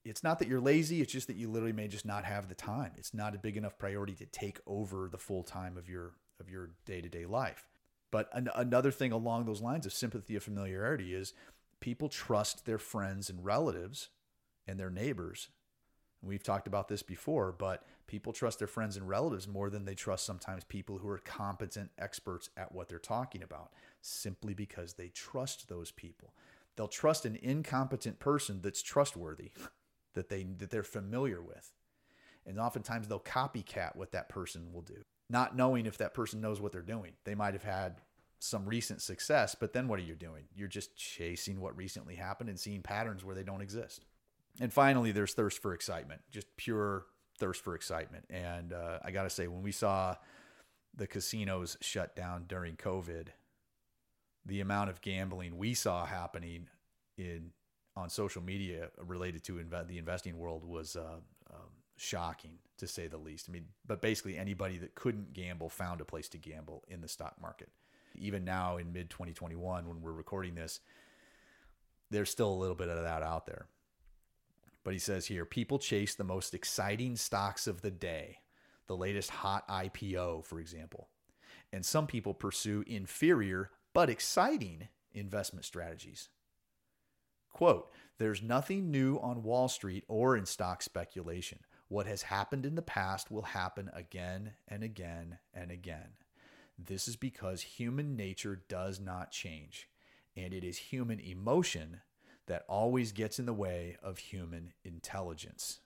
It's 0.05 0.23
not 0.23 0.39
that 0.41 0.49
you're 0.49 0.61
lazy, 0.61 1.01
it's 1.01 1.13
just 1.13 1.29
that 1.29 1.37
you 1.37 1.49
literally 1.49 1.73
may 1.73 1.87
just 1.89 2.05
not 2.05 2.25
have 2.25 2.49
the 2.49 2.55
time. 2.55 2.93
It's 2.97 3.15
not 3.15 3.35
a 3.35 3.39
big 3.39 3.57
enough 3.57 3.79
priority 3.79 4.15
to 4.15 4.27
take 4.27 4.59
over 4.67 5.09
the 5.11 5.19
full 5.19 5.43
time 5.43 5.77
of 5.77 5.89
your 5.89 6.13
of 6.41 6.51
your 6.51 6.71
day 6.85 7.01
to 7.01 7.09
day 7.09 7.25
life. 7.25 7.69
But 8.11 8.29
an- 8.33 8.51
another 8.55 8.91
thing 8.91 9.13
along 9.13 9.47
those 9.47 9.61
lines 9.61 9.87
of 9.87 9.93
sympathy 9.93 10.37
of 10.37 10.43
familiarity 10.43 11.15
is 11.15 11.35
people 11.81 12.09
trust 12.09 12.67
their 12.67 12.79
friends 12.79 13.31
and 13.31 13.45
relatives 13.45 14.09
and 14.67 14.79
their 14.79 14.91
neighbors. 14.91 15.49
We've 16.23 16.43
talked 16.43 16.67
about 16.67 16.89
this 16.89 17.03
before, 17.03 17.53
but 17.53 17.85
people 18.07 18.33
trust 18.33 18.59
their 18.59 18.69
friends 18.69 18.97
and 18.97 19.09
relatives 19.09 19.47
more 19.47 19.71
than 19.71 19.85
they 19.85 19.95
trust 19.95 20.25
sometimes 20.25 20.65
people 20.65 20.99
who 20.99 21.09
are 21.09 21.19
competent 21.19 21.91
experts 21.99 22.51
at 22.57 22.73
what 22.73 22.89
they're 22.89 22.99
talking 22.99 23.43
about, 23.43 23.73
simply 24.01 24.55
because 24.55 24.95
they 24.95 25.09
trust 25.09 25.69
those 25.69 25.91
people. 25.91 26.35
They'll 26.77 26.89
trust 26.89 27.25
an 27.27 27.39
incompetent 27.43 28.19
person 28.19 28.61
that's 28.63 28.83
trustworthy, 28.83 29.53
that 30.15 30.29
they 30.29 30.45
that 30.59 30.71
they're 30.71 30.83
familiar 30.83 31.41
with. 31.41 31.73
And 32.47 32.59
oftentimes 32.59 33.09
they'll 33.09 33.21
copycat 33.21 33.97
what 33.97 34.13
that 34.13 34.29
person 34.29 34.73
will 34.73 34.83
do 34.83 35.03
not 35.29 35.57
knowing 35.57 35.87
if 35.87 35.99
that 35.99 36.15
person 36.15 36.41
knows 36.41 36.61
what 36.61 36.73
they're 36.73 36.83
doing. 36.83 37.13
They 37.25 37.35
might 37.35 37.55
have 37.55 37.65
had 37.65 37.97
some 38.39 38.67
recent 38.67 39.03
success, 39.03 39.57
but 39.59 39.73
then 39.73 39.89
what 39.89 39.99
are 39.99 40.05
you 40.05 40.15
doing? 40.15 40.45
You're 40.55 40.69
just 40.69 40.97
chasing 40.97 41.61
what 41.61 41.77
recently 41.77 42.15
happened 42.15 42.51
and 42.51 42.61
seeing 42.61 42.83
patterns 42.83 43.25
where 43.25 43.35
they 43.35 43.43
don't 43.43 43.63
exist. 43.63 44.05
And 44.61 44.73
finally, 44.73 45.13
there's 45.13 45.35
thirst 45.35 45.61
for 45.61 45.75
excitement, 45.75 46.23
just 46.31 46.47
pure 46.57 47.07
thirst 47.39 47.63
for 47.63 47.75
excitement. 47.75 48.25
And 48.31 48.73
uh, 48.73 48.99
I 49.05 49.11
got 49.11 49.25
to 49.25 49.31
say, 49.31 49.49
when 49.49 49.63
we 49.63 49.73
saw 49.73 50.17
the 50.95 51.07
casinos 51.07 51.77
shut 51.81 52.17
down 52.17 52.45
during 52.49 52.77
COVID, 52.77 53.29
the 54.47 54.61
amount 54.61 54.91
of 54.91 55.01
gambling 55.01 55.59
we 55.59 55.75
saw 55.75 56.07
happening 56.07 56.69
in 57.19 57.51
on 57.97 58.11
social 58.11 58.43
media 58.43 58.91
related 58.99 59.43
to 59.45 59.55
inv- 59.55 59.89
the 59.89 59.99
investing 59.99 60.39
world 60.39 60.65
was 60.65 60.97
uh, 60.97 61.17
um, 61.53 61.71
shocking 61.97 62.59
to 62.77 62.87
say 62.87 63.07
the 63.07 63.17
least. 63.17 63.47
I 63.49 63.53
mean, 63.53 63.67
but 63.87 64.03
basically 64.03 64.37
anybody 64.37 64.77
that 64.79 64.95
couldn't 64.95 65.33
gamble 65.33 65.71
found 65.71 66.01
a 66.01 66.05
place 66.05 66.29
to 66.31 66.39
gamble 66.39 66.85
in 66.89 67.01
the 67.01 67.09
stock 67.09 67.37
market. 67.41 67.71
Even 68.19 68.45
now 68.45 68.77
in 68.77 68.93
mid 68.93 69.11
2021 69.11 69.89
when 69.89 70.01
we're 70.01 70.13
recording 70.13 70.55
this, 70.55 70.81
there's 72.11 72.31
still 72.31 72.51
a 72.51 72.55
little 72.55 72.77
bit 72.77 72.89
of 72.89 73.03
that 73.03 73.23
out 73.23 73.47
there. 73.47 73.67
But 74.87 74.93
he 74.93 75.01
says 75.01 75.27
here, 75.27 75.45
people 75.45 75.81
chase 75.81 76.15
the 76.15 76.23
most 76.23 76.55
exciting 76.55 77.17
stocks 77.17 77.67
of 77.67 77.83
the 77.83 77.91
day, 77.91 78.39
the 78.87 78.97
latest 78.97 79.31
hot 79.31 79.67
IPO, 79.67 80.45
for 80.45 80.61
example. 80.61 81.09
And 81.73 81.85
some 81.85 82.07
people 82.07 82.35
pursue 82.35 82.85
inferior 82.87 83.73
but 83.93 84.09
exciting 84.09 84.87
investment 85.13 85.65
strategies. 85.65 86.29
Quote, 87.53 87.91
there's 88.19 88.41
nothing 88.41 88.93
new 88.93 89.17
on 89.17 89.43
Wall 89.43 89.67
Street 89.67 90.05
or 90.07 90.37
in 90.37 90.47
stock 90.47 90.83
speculation. 90.83 91.59
What 91.89 92.07
has 92.07 92.23
happened 92.23 92.65
in 92.65 92.77
the 92.77 92.81
past 92.81 93.29
will 93.29 93.43
happen 93.43 93.91
again 93.93 94.53
and 94.69 94.85
again 94.85 95.39
and 95.53 95.73
again. 95.73 96.11
This 96.79 97.09
is 97.09 97.17
because 97.17 97.61
human 97.61 98.15
nature 98.15 98.63
does 98.69 99.01
not 99.01 99.33
change, 99.33 99.89
and 100.37 100.55
it 100.55 100.63
is 100.63 100.79
human 100.79 101.19
emotion 101.19 102.03
that 102.47 102.65
always 102.69 103.13
gets 103.13 103.39
in 103.39 103.47
the 103.47 103.53
way 103.53 103.97
of 104.03 104.19
human 104.19 104.73
intelligence. 104.85 105.81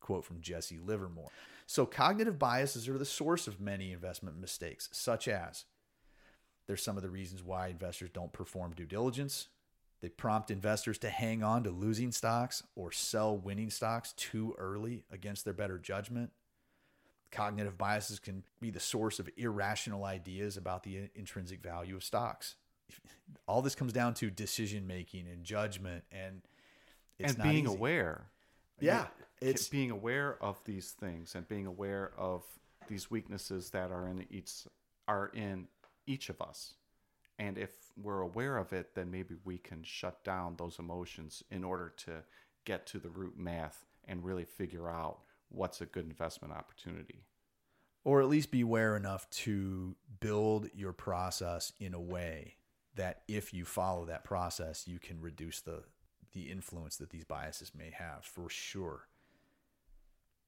Quote 0.00 0.24
from 0.24 0.40
Jesse 0.40 0.78
Livermore. 0.78 1.30
So, 1.66 1.86
cognitive 1.86 2.38
biases 2.38 2.88
are 2.88 2.98
the 2.98 3.04
source 3.04 3.46
of 3.46 3.60
many 3.60 3.92
investment 3.92 4.38
mistakes, 4.38 4.88
such 4.92 5.28
as 5.28 5.64
there's 6.66 6.82
some 6.82 6.96
of 6.96 7.02
the 7.02 7.10
reasons 7.10 7.42
why 7.42 7.68
investors 7.68 8.10
don't 8.12 8.32
perform 8.32 8.72
due 8.72 8.86
diligence, 8.86 9.48
they 10.04 10.10
prompt 10.10 10.50
investors 10.50 10.98
to 10.98 11.08
hang 11.08 11.42
on 11.42 11.64
to 11.64 11.70
losing 11.70 12.12
stocks 12.12 12.62
or 12.74 12.92
sell 12.92 13.38
winning 13.38 13.70
stocks 13.70 14.12
too 14.12 14.54
early 14.58 15.04
against 15.10 15.46
their 15.46 15.54
better 15.54 15.78
judgment. 15.78 16.30
Cognitive 17.30 17.78
biases 17.78 18.18
can 18.18 18.44
be 18.60 18.70
the 18.70 18.80
source 18.80 19.18
of 19.18 19.30
irrational 19.38 20.04
ideas 20.04 20.58
about 20.58 20.82
the 20.82 21.08
intrinsic 21.14 21.62
value 21.62 21.96
of 21.96 22.04
stocks. 22.04 22.56
All 23.46 23.62
this 23.62 23.74
comes 23.74 23.92
down 23.92 24.14
to 24.14 24.30
decision 24.30 24.86
making 24.86 25.26
and 25.28 25.44
judgment 25.44 26.04
and 26.10 26.42
and 27.20 27.36
being 27.42 27.64
easy. 27.64 27.74
aware. 27.74 28.26
Yeah, 28.80 29.06
it's 29.40 29.68
being 29.68 29.90
aware 29.90 30.42
of 30.42 30.62
these 30.64 30.90
things 30.90 31.34
and 31.34 31.46
being 31.46 31.66
aware 31.66 32.12
of 32.16 32.42
these 32.88 33.10
weaknesses 33.10 33.70
that 33.70 33.90
are 33.90 34.06
in 34.08 34.26
each 34.30 34.66
are 35.06 35.30
in 35.34 35.68
each 36.06 36.28
of 36.28 36.40
us. 36.40 36.74
And 37.38 37.58
if 37.58 37.70
we're 38.00 38.20
aware 38.20 38.56
of 38.56 38.72
it, 38.72 38.94
then 38.94 39.10
maybe 39.10 39.34
we 39.44 39.58
can 39.58 39.82
shut 39.82 40.22
down 40.24 40.54
those 40.56 40.78
emotions 40.78 41.42
in 41.50 41.64
order 41.64 41.92
to 41.98 42.22
get 42.64 42.86
to 42.86 42.98
the 42.98 43.10
root 43.10 43.36
math 43.36 43.84
and 44.06 44.24
really 44.24 44.44
figure 44.44 44.88
out 44.88 45.18
what's 45.48 45.80
a 45.80 45.86
good 45.86 46.04
investment 46.04 46.54
opportunity. 46.54 47.24
Or 48.04 48.20
at 48.20 48.28
least 48.28 48.50
be 48.50 48.60
aware 48.60 48.96
enough 48.96 49.28
to 49.30 49.96
build 50.20 50.68
your 50.74 50.92
process 50.92 51.72
in 51.80 51.94
a 51.94 52.00
way 52.00 52.56
that 52.96 53.22
if 53.28 53.52
you 53.52 53.64
follow 53.64 54.04
that 54.06 54.24
process, 54.24 54.86
you 54.86 54.98
can 54.98 55.20
reduce 55.20 55.60
the, 55.60 55.82
the 56.32 56.50
influence 56.50 56.96
that 56.96 57.10
these 57.10 57.24
biases 57.24 57.72
may 57.76 57.90
have 57.90 58.24
for 58.24 58.48
sure. 58.48 59.08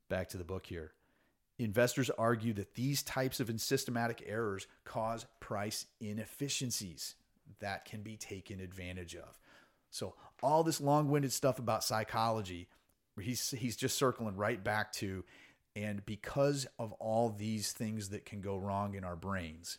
Back 0.08 0.28
to 0.30 0.36
the 0.36 0.44
book 0.44 0.66
here. 0.66 0.92
Investors 1.58 2.10
argue 2.18 2.52
that 2.54 2.74
these 2.74 3.02
types 3.02 3.40
of 3.40 3.50
systematic 3.60 4.22
errors 4.26 4.66
cause 4.84 5.26
price 5.40 5.86
inefficiencies 6.00 7.14
that 7.60 7.86
can 7.86 8.02
be 8.02 8.16
taken 8.16 8.60
advantage 8.60 9.14
of. 9.14 9.40
So, 9.90 10.14
all 10.42 10.62
this 10.62 10.80
long 10.82 11.08
winded 11.08 11.32
stuff 11.32 11.58
about 11.58 11.82
psychology, 11.82 12.68
he's, 13.18 13.52
he's 13.52 13.76
just 13.76 13.96
circling 13.96 14.36
right 14.36 14.62
back 14.62 14.92
to, 14.94 15.24
and 15.74 16.04
because 16.04 16.66
of 16.78 16.92
all 16.94 17.30
these 17.30 17.72
things 17.72 18.10
that 18.10 18.26
can 18.26 18.42
go 18.42 18.58
wrong 18.58 18.94
in 18.94 19.04
our 19.04 19.16
brains, 19.16 19.78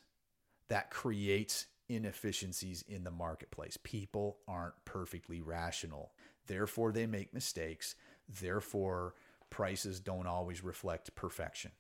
that 0.70 0.90
creates 0.90 1.68
inefficiencies 1.90 2.84
in 2.88 3.04
the 3.04 3.12
marketplace. 3.12 3.78
People 3.84 4.38
aren't 4.48 4.74
perfectly 4.86 5.42
rational. 5.42 6.12
Therefore, 6.48 6.92
they 6.92 7.06
make 7.06 7.34
mistakes. 7.34 7.96
Therefore, 8.28 9.16
prices 9.50 10.00
don't 10.00 10.28
always 10.28 10.64
reflect 10.64 11.16
perfection. 11.16 11.72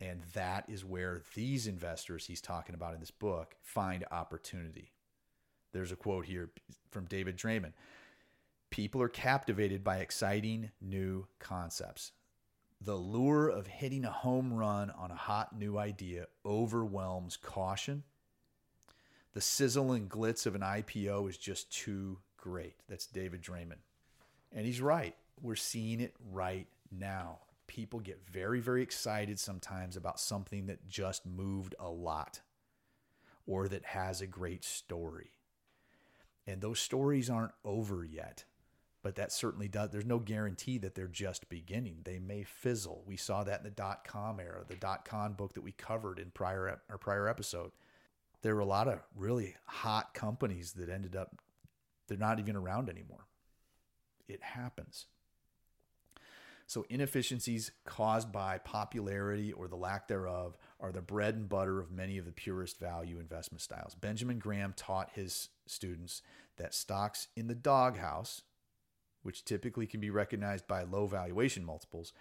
And 0.00 0.22
that 0.34 0.64
is 0.68 0.84
where 0.84 1.22
these 1.34 1.66
investors 1.66 2.26
he's 2.26 2.40
talking 2.40 2.74
about 2.74 2.94
in 2.94 3.00
this 3.00 3.10
book 3.10 3.54
find 3.62 4.04
opportunity. 4.10 4.92
There's 5.72 5.92
a 5.92 5.96
quote 5.96 6.26
here 6.26 6.50
from 6.90 7.06
David 7.06 7.36
Dreman 7.36 7.72
People 8.70 9.02
are 9.02 9.08
captivated 9.08 9.84
by 9.84 9.98
exciting 9.98 10.70
new 10.80 11.26
concepts. 11.38 12.12
The 12.80 12.96
lure 12.96 13.48
of 13.48 13.66
hitting 13.66 14.04
a 14.04 14.10
home 14.10 14.52
run 14.52 14.90
on 14.90 15.10
a 15.10 15.14
hot 15.14 15.56
new 15.56 15.78
idea 15.78 16.26
overwhelms 16.44 17.36
caution. 17.36 18.02
The 19.34 19.40
sizzle 19.40 19.92
and 19.92 20.10
glitz 20.10 20.46
of 20.46 20.54
an 20.54 20.60
IPO 20.60 21.28
is 21.28 21.38
just 21.38 21.72
too 21.72 22.18
great. 22.36 22.74
That's 22.88 23.06
David 23.06 23.42
Dreman. 23.42 23.78
And 24.52 24.66
he's 24.66 24.80
right. 24.80 25.14
We're 25.40 25.56
seeing 25.56 26.00
it 26.00 26.14
right 26.30 26.66
now. 26.90 27.38
People 27.66 28.00
get 28.00 28.20
very, 28.30 28.60
very 28.60 28.82
excited 28.82 29.38
sometimes 29.38 29.96
about 29.96 30.20
something 30.20 30.66
that 30.66 30.88
just 30.88 31.24
moved 31.24 31.74
a 31.80 31.88
lot 31.88 32.40
or 33.46 33.68
that 33.68 33.86
has 33.86 34.20
a 34.20 34.26
great 34.26 34.64
story. 34.64 35.30
And 36.46 36.60
those 36.60 36.80
stories 36.80 37.30
aren't 37.30 37.52
over 37.64 38.04
yet, 38.04 38.44
but 39.02 39.14
that 39.14 39.32
certainly 39.32 39.68
does. 39.68 39.90
There's 39.90 40.04
no 40.04 40.18
guarantee 40.18 40.76
that 40.78 40.94
they're 40.94 41.06
just 41.06 41.48
beginning. 41.48 42.00
They 42.04 42.18
may 42.18 42.42
fizzle. 42.42 43.04
We 43.06 43.16
saw 43.16 43.44
that 43.44 43.60
in 43.60 43.64
the 43.64 43.70
dot 43.70 44.04
com 44.04 44.38
era, 44.38 44.64
the 44.68 44.74
dot 44.74 45.04
com 45.04 45.32
book 45.32 45.54
that 45.54 45.62
we 45.62 45.72
covered 45.72 46.18
in 46.18 46.30
prior 46.32 46.80
our 46.90 46.98
prior 46.98 47.28
episode. 47.28 47.70
There 48.42 48.54
were 48.54 48.60
a 48.60 48.66
lot 48.66 48.88
of 48.88 49.00
really 49.16 49.56
hot 49.64 50.14
companies 50.14 50.72
that 50.72 50.88
ended 50.88 51.16
up, 51.16 51.36
they're 52.08 52.18
not 52.18 52.38
even 52.38 52.56
around 52.56 52.88
anymore. 52.88 53.26
It 54.28 54.42
happens. 54.42 55.06
So, 56.66 56.86
inefficiencies 56.88 57.70
caused 57.84 58.32
by 58.32 58.58
popularity 58.58 59.52
or 59.52 59.68
the 59.68 59.76
lack 59.76 60.08
thereof 60.08 60.56
are 60.80 60.90
the 60.90 61.02
bread 61.02 61.34
and 61.34 61.48
butter 61.48 61.80
of 61.80 61.90
many 61.90 62.18
of 62.18 62.24
the 62.24 62.32
purest 62.32 62.78
value 62.78 63.18
investment 63.18 63.60
styles. 63.60 63.94
Benjamin 63.94 64.38
Graham 64.38 64.72
taught 64.74 65.10
his 65.14 65.50
students 65.66 66.22
that 66.56 66.72
stocks 66.72 67.28
in 67.36 67.46
the 67.46 67.54
doghouse, 67.54 68.42
which 69.22 69.44
typically 69.44 69.86
can 69.86 70.00
be 70.00 70.10
recognized 70.10 70.66
by 70.66 70.82
low 70.82 71.06
valuation 71.06 71.64
multiples, 71.64 72.12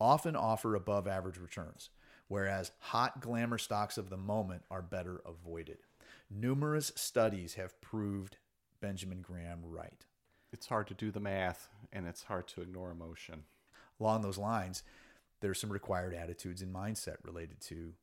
often 0.00 0.34
offer 0.34 0.74
above 0.74 1.06
average 1.06 1.38
returns, 1.38 1.90
whereas 2.30 2.70
hot 2.78 3.20
glamour 3.20 3.58
stocks 3.58 3.98
of 3.98 4.08
the 4.08 4.16
moment 4.16 4.62
are 4.70 4.82
better 4.82 5.20
avoided. 5.26 5.78
Numerous 6.30 6.92
studies 6.94 7.54
have 7.54 7.80
proved 7.80 8.36
Benjamin 8.80 9.20
Graham 9.20 9.62
right. 9.64 10.06
It's 10.52 10.68
hard 10.68 10.86
to 10.86 10.94
do 10.94 11.10
the 11.10 11.18
math 11.18 11.68
and 11.92 12.06
it's 12.06 12.22
hard 12.22 12.46
to 12.48 12.62
ignore 12.62 12.92
emotion. 12.92 13.42
Along 13.98 14.22
those 14.22 14.38
lines, 14.38 14.84
there's 15.40 15.60
some 15.60 15.72
required 15.72 16.14
attitudes 16.14 16.62
and 16.62 16.72
mindset 16.72 17.16
related 17.24 17.60
to 17.62 17.94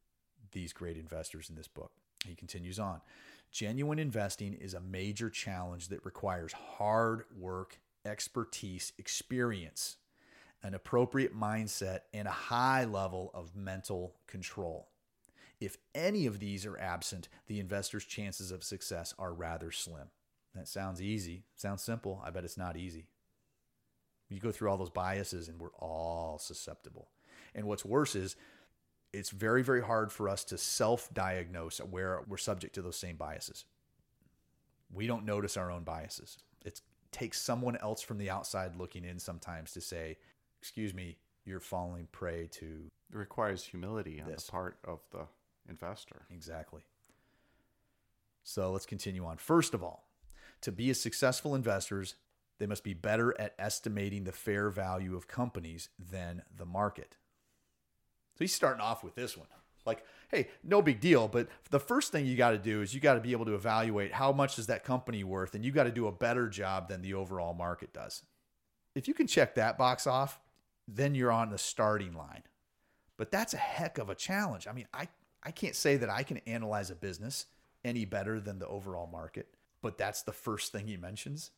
these 0.52 0.74
great 0.74 0.98
investors 0.98 1.50
in 1.50 1.56
this 1.56 1.70
book. 1.70 1.94
He 2.26 2.36
continues 2.36 2.80
on. 2.80 3.00
Genuine 3.50 3.98
investing 3.98 4.54
is 4.54 4.74
a 4.74 4.82
major 4.82 5.30
challenge 5.30 5.88
that 5.88 6.04
requires 6.04 6.52
hard 6.52 7.24
work, 7.40 7.80
expertise, 8.04 8.92
experience, 8.98 9.96
an 10.64 10.74
appropriate 10.74 11.38
mindset, 11.38 12.02
and 12.14 12.28
a 12.28 12.32
high 12.32 12.86
level 12.86 13.32
of 13.34 13.56
mental 13.56 14.16
control. 14.28 14.90
If 15.60 15.78
any 15.96 16.26
of 16.26 16.40
these 16.40 16.66
are 16.66 16.78
absent, 16.78 17.30
the 17.48 17.60
investor's 17.60 18.06
chances 18.06 18.52
of 18.52 18.64
success 18.64 19.14
are 19.18 19.34
rather 19.34 19.72
slim. 19.72 20.10
That 20.56 20.68
sounds 20.68 21.02
easy, 21.02 21.44
sounds 21.56 21.82
simple. 21.82 22.22
I 22.26 22.30
bet 22.30 22.44
it's 22.44 22.58
not 22.58 22.78
easy. 22.78 23.08
You 24.30 24.40
go 24.40 24.52
through 24.52 24.70
all 24.70 24.78
those 24.78 24.90
biases, 24.90 25.48
and 25.48 25.60
we're 25.60 25.74
all 25.80 26.38
susceptible. 26.38 27.10
And 27.56 27.66
what's 27.66 27.86
worse 27.86 28.16
is 28.16 28.36
it's 29.14 29.30
very, 29.30 29.64
very 29.64 29.82
hard 29.82 30.12
for 30.12 30.30
us 30.30 30.44
to 30.46 30.58
self 30.58 31.14
diagnose 31.14 31.80
where 31.80 32.22
we're 32.28 32.38
subject 32.38 32.76
to 32.76 32.82
those 32.82 32.98
same 32.98 33.16
biases. 33.16 33.66
We 34.92 35.08
don't 35.08 35.26
notice 35.26 35.58
our 35.58 35.72
own 35.72 35.84
biases. 35.84 36.38
It 36.66 36.82
takes 37.12 37.42
someone 37.42 37.78
else 37.78 38.02
from 38.02 38.18
the 38.18 38.30
outside 38.30 38.76
looking 38.76 39.06
in 39.06 39.20
sometimes 39.20 39.72
to 39.74 39.82
say, 39.82 40.18
Excuse 40.62 40.94
me, 40.94 41.18
you're 41.46 41.60
falling 41.60 42.08
prey 42.12 42.48
to. 42.54 42.90
It 43.12 43.18
requires 43.18 43.64
humility 43.64 44.22
on 44.22 44.30
This. 44.30 44.46
the 44.46 44.52
part 44.52 44.78
of 44.84 45.00
the 45.12 45.26
investor. 45.70 46.26
Exactly. 46.30 46.82
So 48.44 48.72
let's 48.72 48.86
continue 48.86 49.26
on. 49.26 49.38
First 49.38 49.74
of 49.74 49.84
all, 49.84 50.08
to 50.62 50.72
be 50.72 50.90
a 50.90 50.96
successful 50.96 51.56
investors, 51.56 52.16
they 52.60 52.66
must 52.66 52.84
be 52.84 52.94
better 52.94 53.40
at 53.40 53.54
estimating 53.60 54.24
the 54.24 54.32
fair 54.32 54.70
value 54.70 55.16
of 55.16 55.28
companies 55.28 55.90
than 56.00 56.42
the 56.56 56.66
market. 56.66 57.18
So 58.36 58.44
he's 58.44 58.54
starting 58.56 58.82
off 58.82 59.04
with 59.04 59.16
this 59.16 59.38
one. 59.38 59.48
Like, 59.86 60.04
hey, 60.30 60.50
no 60.64 60.82
big 60.82 61.00
deal, 61.00 61.28
but 61.30 61.48
the 61.72 61.80
first 61.80 62.12
thing 62.12 62.26
you 62.26 62.36
got 62.36 62.52
to 62.52 62.58
do 62.58 62.82
is 62.82 62.94
you 62.94 63.00
got 63.00 63.14
to 63.14 63.22
be 63.22 63.32
able 63.32 63.46
to 63.46 63.56
evaluate 63.56 64.14
how 64.14 64.34
much 64.34 64.60
is 64.60 64.68
that 64.68 64.84
company 64.84 65.24
worth 65.24 65.56
and 65.56 65.64
you 65.64 65.72
got 65.72 65.84
to 65.86 65.92
do 65.92 66.08
a 66.08 66.12
better 66.12 66.50
job 66.50 66.90
than 66.90 67.02
the 67.02 67.14
overall 67.14 67.54
market 67.54 67.94
does. 67.94 68.24
If 68.96 69.08
you 69.08 69.14
can 69.14 69.28
check 69.28 69.56
that 69.56 69.78
box 69.78 70.06
off, 70.06 70.40
then 70.88 71.16
you're 71.16 71.32
on 71.32 71.50
the 71.50 71.58
starting 71.58 72.14
line. 72.14 72.44
But 73.18 73.32
that's 73.32 73.54
a 73.54 73.58
heck 73.58 73.98
of 73.98 74.10
a 74.10 74.16
challenge. 74.16 74.68
I 74.68 74.74
mean, 74.74 74.88
I 74.94 75.08
I 75.44 75.52
can't 75.52 75.76
say 75.76 75.98
that 75.98 76.10
I 76.10 76.24
can 76.24 76.38
analyze 76.40 76.90
a 76.90 76.96
business 76.96 77.46
any 77.86 78.06
better 78.06 78.40
than 78.40 78.60
the 78.60 78.68
overall 78.68 79.08
market, 79.08 79.48
but 79.82 79.98
that's 79.98 80.24
the 80.24 80.34
first 80.34 80.72
thing 80.72 80.88
he 80.88 80.98
mentions. 80.98 81.52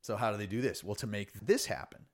So, 0.00 0.16
how 0.16 0.32
do 0.32 0.36
they 0.36 0.46
do 0.46 0.60
this? 0.60 0.82
Well, 0.82 0.96
to 0.96 1.06
make 1.06 1.32
this 1.32 1.66
happen, 1.66 2.06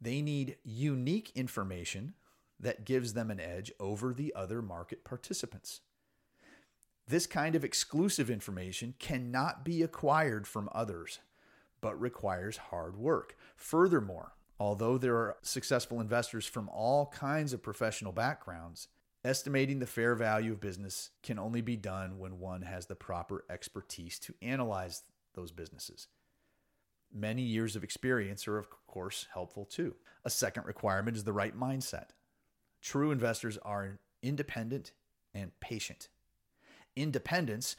they 0.00 0.20
need 0.20 0.56
unique 0.64 1.30
information 1.34 2.14
that 2.58 2.84
gives 2.84 3.12
them 3.12 3.30
an 3.30 3.40
edge 3.40 3.72
over 3.78 4.12
the 4.12 4.32
other 4.34 4.62
market 4.62 5.04
participants. 5.04 5.80
This 7.06 7.26
kind 7.26 7.54
of 7.54 7.64
exclusive 7.64 8.30
information 8.30 8.94
cannot 8.98 9.64
be 9.64 9.82
acquired 9.82 10.46
from 10.46 10.68
others, 10.72 11.20
but 11.80 12.00
requires 12.00 12.56
hard 12.56 12.96
work. 12.96 13.36
Furthermore, 13.56 14.32
although 14.62 14.96
there 14.96 15.16
are 15.16 15.36
successful 15.42 16.00
investors 16.00 16.46
from 16.46 16.68
all 16.68 17.06
kinds 17.06 17.52
of 17.52 17.60
professional 17.60 18.12
backgrounds, 18.12 18.86
estimating 19.24 19.80
the 19.80 19.86
fair 19.86 20.14
value 20.14 20.52
of 20.52 20.60
business 20.60 21.10
can 21.20 21.36
only 21.36 21.60
be 21.60 21.74
done 21.74 22.16
when 22.20 22.38
one 22.38 22.62
has 22.62 22.86
the 22.86 22.94
proper 22.94 23.44
expertise 23.50 24.20
to 24.20 24.32
analyze 24.40 25.02
those 25.34 25.50
businesses. 25.50 26.06
Many 27.12 27.42
years 27.42 27.74
of 27.74 27.82
experience 27.82 28.46
are, 28.46 28.56
of 28.56 28.68
course, 28.86 29.26
helpful 29.34 29.64
too. 29.64 29.96
A 30.24 30.30
second 30.30 30.64
requirement 30.64 31.16
is 31.16 31.24
the 31.24 31.32
right 31.32 31.58
mindset. 31.58 32.10
True 32.80 33.10
investors 33.10 33.58
are 33.62 33.98
independent 34.22 34.92
and 35.34 35.50
patient. 35.58 36.08
Independence, 36.94 37.74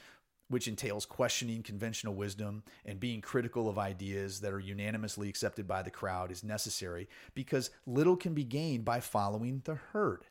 which 0.53 0.67
entails 0.67 1.05
questioning 1.05 1.63
conventional 1.63 2.13
wisdom 2.13 2.63
and 2.85 2.99
being 2.99 3.21
critical 3.21 3.67
of 3.67 3.79
ideas 3.79 4.39
that 4.39 4.53
are 4.53 4.59
unanimously 4.59 5.27
accepted 5.27 5.67
by 5.67 5.81
the 5.81 5.89
crowd, 5.89 6.31
is 6.31 6.43
necessary 6.43 7.09
because 7.33 7.71
little 7.87 8.15
can 8.15 8.35
be 8.35 8.43
gained 8.43 8.85
by 8.85 8.99
following 8.99 9.61
the 9.65 9.73
herd. 9.73 10.25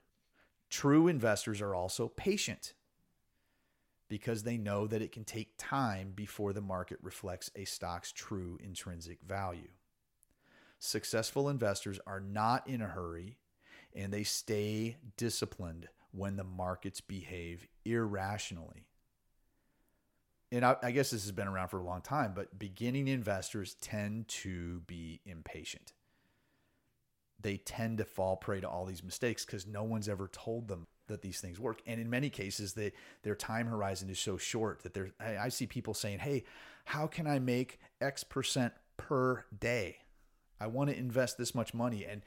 True 0.71 1.09
investors 1.09 1.61
are 1.61 1.75
also 1.75 2.07
patient 2.07 2.73
because 4.09 4.45
they 4.45 4.57
know 4.57 4.87
that 4.87 5.03
it 5.03 5.11
can 5.11 5.25
take 5.25 5.55
time 5.59 6.13
before 6.15 6.53
the 6.53 6.61
market 6.61 6.99
reflects 7.03 7.51
a 7.57 7.65
stock's 7.65 8.13
true 8.13 8.59
intrinsic 8.63 9.19
value. 9.27 9.71
Successful 10.79 11.49
investors 11.49 11.99
are 12.07 12.21
not 12.21 12.69
in 12.69 12.81
a 12.81 12.87
hurry 12.87 13.39
and 13.95 14.13
they 14.13 14.23
stay 14.23 14.99
disciplined 15.17 15.89
when 16.13 16.37
the 16.37 16.45
markets 16.45 17.01
behave 17.01 17.67
irrationally. 17.85 18.87
And 20.53 20.67
I, 20.67 20.77
I 20.83 20.91
guess 20.91 21.11
this 21.11 21.23
has 21.23 21.33
been 21.33 21.49
around 21.49 21.69
for 21.69 21.81
a 21.81 21.83
long 21.83 22.03
time, 22.03 22.33
but 22.37 22.59
beginning 22.59 23.09
investors 23.09 23.75
tend 23.81 24.29
to 24.29 24.81
be 24.81 25.21
impatient. 25.25 25.95
They 27.41 27.57
tend 27.57 27.99
to 27.99 28.05
fall 28.05 28.37
prey 28.37 28.61
to 28.61 28.69
all 28.69 28.85
these 28.85 29.03
mistakes 29.03 29.47
because 29.47 29.67
no 29.67 29.83
one's 29.83 30.11
ever 30.11 30.29
told 30.29 30.69
them 30.69 30.87
that 31.09 31.23
these 31.23 31.41
things 31.41 31.59
work. 31.59 31.81
And 31.87 31.99
in 31.99 32.11
many 32.11 32.29
cases, 32.29 32.75
they, 32.75 32.93
their 33.23 33.35
time 33.35 33.67
horizon 33.67 34.11
is 34.11 34.21
so 34.21 34.37
short 34.37 34.83
that 34.83 34.93
they're, 34.93 35.11
I, 35.19 35.39
I 35.39 35.49
see 35.49 35.67
people 35.67 35.95
saying, 35.95 36.19
Hey, 36.19 36.45
how 36.85 37.07
can 37.07 37.27
I 37.27 37.39
make 37.39 37.81
X 38.01 38.23
percent 38.23 38.75
per 38.99 39.47
day? 39.59 39.97
I 40.61 40.67
want 40.67 40.91
to 40.91 40.97
invest 40.97 41.39
this 41.39 41.55
much 41.55 41.73
money. 41.73 42.05
And 42.05 42.23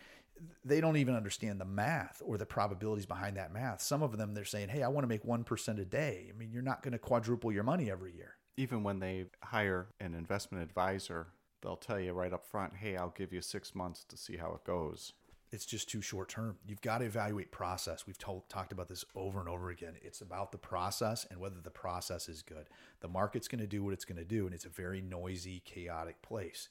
they 0.64 0.82
don't 0.82 0.98
even 0.98 1.16
understand 1.16 1.60
the 1.60 1.66
math 1.66 2.22
or 2.26 2.38
the 2.38 2.46
probabilities 2.46 3.06
behind 3.06 3.38
that 3.38 3.54
math. 3.54 3.82
Some 3.82 4.04
of 4.04 4.18
them, 4.18 4.34
they're 4.34 4.46
saying, 4.46 4.70
Hey, 4.70 4.84
I 4.84 4.88
want 4.88 5.04
to 5.04 5.08
make 5.08 5.24
1% 5.24 5.80
a 5.80 5.86
day. 5.86 6.28
I 6.30 6.38
mean, 6.38 6.52
you're 6.52 6.62
not 6.62 6.84
going 6.84 6.94
to 6.94 7.00
quadruple 7.00 7.52
your 7.52 7.64
money 7.64 7.90
every 7.90 8.14
year. 8.14 8.36
Even 8.58 8.84
when 8.84 9.00
they 9.00 9.26
hire 9.44 9.88
an 10.00 10.14
investment 10.14 10.64
advisor, 10.64 11.28
they'll 11.62 11.76
tell 11.76 12.00
you 12.00 12.14
right 12.14 12.34
up 12.34 12.46
front, 12.46 12.76
hey, 12.78 12.96
I'll 12.96 13.14
give 13.16 13.34
you 13.34 13.42
six 13.42 13.76
months 13.76 14.04
to 14.06 14.18
see 14.18 14.38
how 14.38 14.54
it 14.54 14.64
goes. 14.64 15.14
It's 15.52 15.66
just 15.66 15.90
too 15.90 16.02
short 16.02 16.30
term. 16.30 16.58
You've 16.68 16.82
got 16.82 16.98
to 16.98 17.06
evaluate 17.06 17.52
process. 17.52 18.06
We've 18.08 18.18
told, 18.18 18.50
talked 18.50 18.72
about 18.72 18.90
this 18.90 19.06
over 19.16 19.40
and 19.40 19.48
over 19.48 19.70
again. 19.70 19.94
It's 20.02 20.22
about 20.22 20.52
the 20.52 20.58
process 20.58 21.26
and 21.30 21.40
whether 21.40 21.62
the 21.62 21.70
process 21.70 22.28
is 22.28 22.42
good. 22.42 22.68
The 23.00 23.08
market's 23.08 23.48
going 23.48 23.62
to 23.62 23.68
do 23.68 23.84
what 23.84 23.94
it's 23.94 24.06
going 24.06 24.18
to 24.18 24.26
do, 24.26 24.46
and 24.46 24.54
it's 24.54 24.66
a 24.66 24.70
very 24.70 25.02
noisy, 25.02 25.62
chaotic 25.64 26.22
place. 26.22 26.70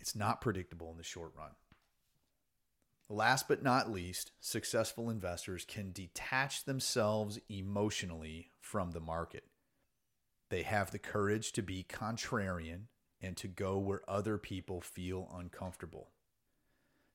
It's 0.00 0.14
not 0.14 0.40
predictable 0.40 0.90
in 0.90 0.98
the 0.98 1.04
short 1.04 1.32
run. 1.36 1.50
Last 3.10 3.48
but 3.48 3.62
not 3.62 3.90
least, 3.90 4.32
successful 4.38 5.08
investors 5.08 5.64
can 5.66 5.92
detach 5.92 6.64
themselves 6.64 7.38
emotionally 7.48 8.50
from 8.60 8.90
the 8.90 9.00
market. 9.00 9.44
They 10.50 10.62
have 10.62 10.90
the 10.90 10.98
courage 10.98 11.52
to 11.52 11.62
be 11.62 11.86
contrarian 11.88 12.84
and 13.20 13.36
to 13.38 13.48
go 13.48 13.78
where 13.78 14.02
other 14.08 14.36
people 14.36 14.80
feel 14.82 15.30
uncomfortable. 15.34 16.10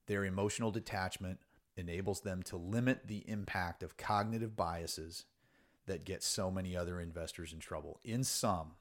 Their 0.07 0.25
emotional 0.25 0.71
detachment 0.71 1.39
enables 1.77 2.21
them 2.21 2.41
to 2.43 2.57
limit 2.57 3.07
the 3.07 3.23
impact 3.27 3.83
of 3.83 3.97
cognitive 3.97 4.55
biases 4.55 5.25
that 5.85 6.05
get 6.05 6.23
so 6.23 6.49
many 6.49 6.75
other 6.75 6.99
investors 6.99 7.53
in 7.53 7.59
trouble. 7.59 7.99
In 8.03 8.23
sum, 8.23 8.73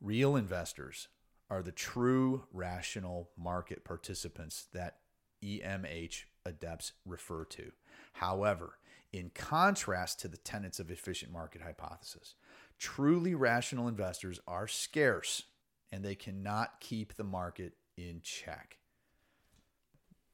real 0.00 0.34
investors 0.34 1.08
are 1.50 1.62
the 1.62 1.72
true 1.72 2.44
rational 2.52 3.30
market 3.36 3.84
participants 3.84 4.68
that 4.72 4.99
EMH 5.44 6.24
adepts 6.44 6.92
refer 7.04 7.44
to. 7.44 7.72
However, 8.14 8.78
in 9.12 9.30
contrast 9.34 10.20
to 10.20 10.28
the 10.28 10.36
tenets 10.36 10.78
of 10.78 10.90
efficient 10.90 11.32
market 11.32 11.62
hypothesis, 11.62 12.34
truly 12.78 13.34
rational 13.34 13.88
investors 13.88 14.40
are 14.46 14.68
scarce 14.68 15.44
and 15.92 16.04
they 16.04 16.14
cannot 16.14 16.80
keep 16.80 17.14
the 17.14 17.24
market 17.24 17.74
in 17.96 18.20
check. 18.22 18.78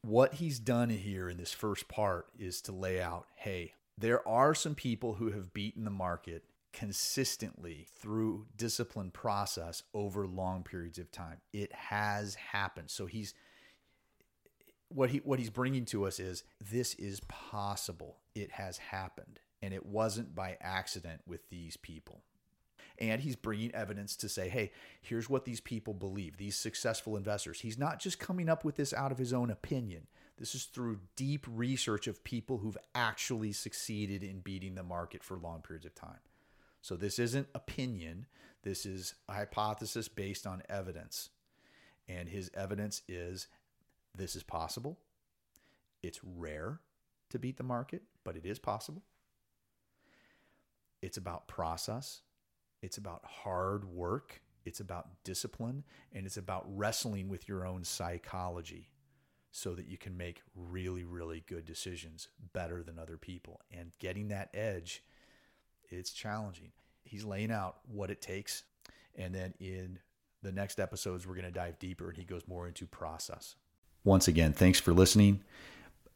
What 0.03 0.35
he's 0.35 0.59
done 0.59 0.91
here 0.91 1.29
in 1.29 1.37
this 1.37 1.53
first 1.53 1.89
part 1.89 2.27
is 2.39 2.61
to 2.63 2.73
lay 2.73 3.01
out 3.01 3.27
hey, 3.35 3.73
there 3.99 4.27
are 4.29 4.55
some 4.55 4.75
people 4.75 5.15
who 5.15 5.31
have 5.31 5.55
beaten 5.55 5.85
the 5.85 5.91
market 5.91 6.45
consistently 6.73 7.87
through 7.99 8.47
disciplined 8.55 9.15
process 9.15 9.83
over 9.95 10.27
long 10.27 10.63
periods 10.63 10.99
of 10.99 11.11
time. 11.11 11.39
It 11.53 11.73
has 11.73 12.35
happened. 12.35 12.91
So 12.91 13.07
he's 13.07 13.33
what 14.89 15.11
he 15.11 15.19
what 15.19 15.39
he's 15.39 15.51
bringing 15.51 15.85
to 15.87 16.07
us 16.07 16.21
is 16.21 16.45
this 16.61 16.95
is 16.95 17.21
possible. 17.29 18.19
It 18.35 18.53
has 18.53 18.79
happened 18.79 19.41
and 19.63 19.75
it 19.75 19.87
wasn't 19.87 20.35
by 20.35 20.57
accident 20.61 21.23
with 21.27 21.49
these 21.51 21.77
people. 21.77 22.23
And 22.99 23.21
he's 23.21 23.37
bringing 23.37 23.75
evidence 23.75 24.17
to 24.17 24.29
say, 24.29 24.49
hey, 24.49 24.73
here's 25.03 25.29
what 25.29 25.45
these 25.45 25.61
people 25.61 25.93
believe, 25.93 26.39
these 26.39 26.57
successful 26.57 27.17
investors. 27.17 27.61
He's 27.61 27.79
not 27.79 28.01
just 28.01 28.19
coming 28.19 28.49
up 28.49 28.65
with 28.65 28.77
this 28.77 28.95
out 28.95 29.13
of 29.13 29.19
his 29.19 29.35
own 29.35 29.51
opinion. 29.51 30.07
This 30.39 30.55
is 30.55 30.65
through 30.65 31.01
deep 31.15 31.47
research 31.49 32.07
of 32.07 32.25
people 32.25 32.59
who've 32.59 32.77
actually 32.95 33.53
succeeded 33.53 34.23
in 34.23 34.41
beating 34.41 34.75
the 34.75 34.83
market 34.83 35.23
for 35.23 35.37
long 35.37 35.63
periods 35.63 35.87
of 35.87 35.95
time. 35.95 36.21
So 36.81 36.97
this 36.97 37.19
isn't 37.19 37.49
opinion, 37.55 38.27
this 38.63 38.87
is 38.87 39.15
a 39.29 39.33
hypothesis 39.35 40.09
based 40.09 40.47
on 40.47 40.63
evidence. 40.69 41.31
And 42.09 42.29
his 42.29 42.51
evidence 42.55 43.03
is 43.09 43.49
this 44.17 44.37
is 44.37 44.43
possible. 44.43 44.99
It's 46.03 46.21
rare 46.23 46.81
to 47.31 47.39
beat 47.39 47.57
the 47.57 47.63
market, 47.63 48.03
but 48.25 48.37
it 48.37 48.47
is 48.47 48.59
possible. 48.59 49.03
It's 51.03 51.17
about 51.17 51.47
process, 51.47 52.23
it's 52.83 52.97
about 52.97 53.25
hard 53.25 53.85
work, 53.85 54.41
it's 54.65 54.81
about 54.81 55.09
discipline, 55.25 55.85
and 56.13 56.27
it's 56.27 56.37
about 56.37 56.65
wrestling 56.67 57.29
with 57.29 57.49
your 57.49 57.67
own 57.67 57.85
psychology 57.85 58.91
so 59.53 59.75
that 59.75 59.87
you 59.87 59.97
can 59.97 60.17
make 60.17 60.43
really, 60.55 61.05
really 61.05 61.43
good 61.47 61.65
decisions 61.65 62.29
better 62.53 62.83
than 62.83 62.99
other 62.99 63.17
people. 63.17 63.61
And 63.71 63.93
getting 63.99 64.29
that 64.29 64.51
edge, 64.53 65.03
it's 65.89 66.11
challenging. 66.11 66.73
He's 67.05 67.25
laying 67.25 67.51
out 67.51 67.79
what 67.87 68.11
it 68.11 68.21
takes. 68.21 68.65
And 69.15 69.35
then 69.35 69.55
in 69.61 69.99
the 70.43 70.53
next 70.53 70.79
episodes, 70.79 71.27
we're 71.27 71.37
going 71.37 71.47
to 71.47 71.51
dive 71.51 71.79
deeper 71.79 72.09
and 72.09 72.19
he 72.19 72.25
goes 72.25 72.47
more 72.47 72.67
into 72.67 72.87
process. 72.87 73.55
Once 74.07 74.29
again, 74.29 74.53
thanks 74.53 74.79
for 74.79 74.95
listening. 74.95 75.43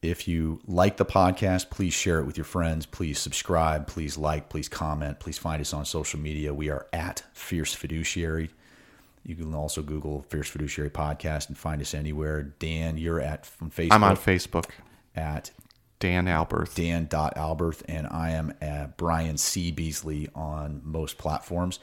If 0.01 0.25
you 0.25 0.61
like 0.65 0.95
the 0.95 1.05
podcast, 1.05 1.69
please 1.69 1.93
share 1.93 2.19
it 2.19 2.25
with 2.25 2.37
your 2.37 2.45
friends. 2.45 2.85
Please 2.85 3.19
subscribe. 3.19 3.85
Please 3.85 4.17
like. 4.17 4.47
Please 4.47 4.69
comment. 4.69 5.19
Please 5.19 5.37
find 5.37 5.59
us 5.59 5.73
on 5.73 5.83
social 5.83 6.17
media. 6.17 6.53
We 6.53 6.69
are 6.69 6.87
at 6.93 7.23
Fierce 7.33 7.73
Fiduciary. 7.73 8.49
You 9.23 9.35
can 9.35 9.53
also 9.53 9.81
Google 9.81 10.21
Fierce 10.29 10.47
Fiduciary 10.47 10.89
Podcast 10.89 11.49
and 11.49 11.57
find 11.57 11.81
us 11.81 11.93
anywhere. 11.93 12.41
Dan, 12.43 12.97
you're 12.97 13.19
at 13.19 13.47
on 13.61 13.69
Facebook. 13.69 13.91
I'm 13.91 14.05
on 14.05 14.15
Facebook 14.15 14.69
at 15.13 15.51
Dan 15.99 16.27
Alberth. 16.27 16.73
Dan.Alberth, 16.73 17.83
and 17.89 18.07
I 18.07 18.31
am 18.31 18.53
at 18.61 18.95
Brian 18.95 19.37
C. 19.37 19.69
Beasley 19.69 20.29
on 20.33 20.81
most 20.85 21.17
platforms. 21.17 21.79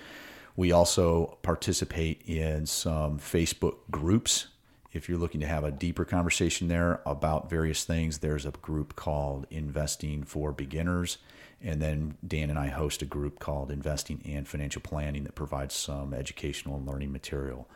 We 0.57 0.73
also 0.73 1.39
participate 1.43 2.23
in 2.27 2.65
some 2.65 3.19
Facebook 3.19 3.77
groups 3.91 4.47
if 4.93 5.09
you're 5.09 5.19
looking 5.19 5.41
to 5.41 5.47
have 5.47 5.65
a 5.65 5.71
deeper 5.71 6.05
conversation 6.05 6.69
there 6.69 7.01
about 7.05 7.51
various 7.51 7.85
things, 7.85 8.19
there's 8.19 8.47
a 8.47 8.51
group 8.51 8.97
called 8.97 9.47
Investing 9.51 10.25
for 10.25 10.53
Beginners. 10.53 11.19
And 11.61 11.83
then 11.83 12.17
Dan 12.27 12.51
and 12.51 12.59
I 12.59 12.69
host 12.69 13.03
a 13.03 13.07
group 13.07 13.39
called 13.39 13.71
Investing 13.71 14.23
and 14.25 14.47
Financial 14.47 14.81
Planning 14.81 15.25
that 15.25 15.35
provides 15.35 15.75
some 15.75 16.15
educational 16.15 16.77
and 16.77 16.87
learning 16.87 17.13
material. 17.13 17.69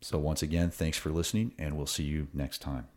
So, 0.00 0.18
once 0.18 0.42
again, 0.42 0.70
thanks 0.70 0.98
for 0.98 1.10
listening, 1.10 1.54
and 1.58 1.76
we'll 1.76 1.86
see 1.86 2.04
you 2.04 2.28
next 2.32 2.58
time. 2.58 2.88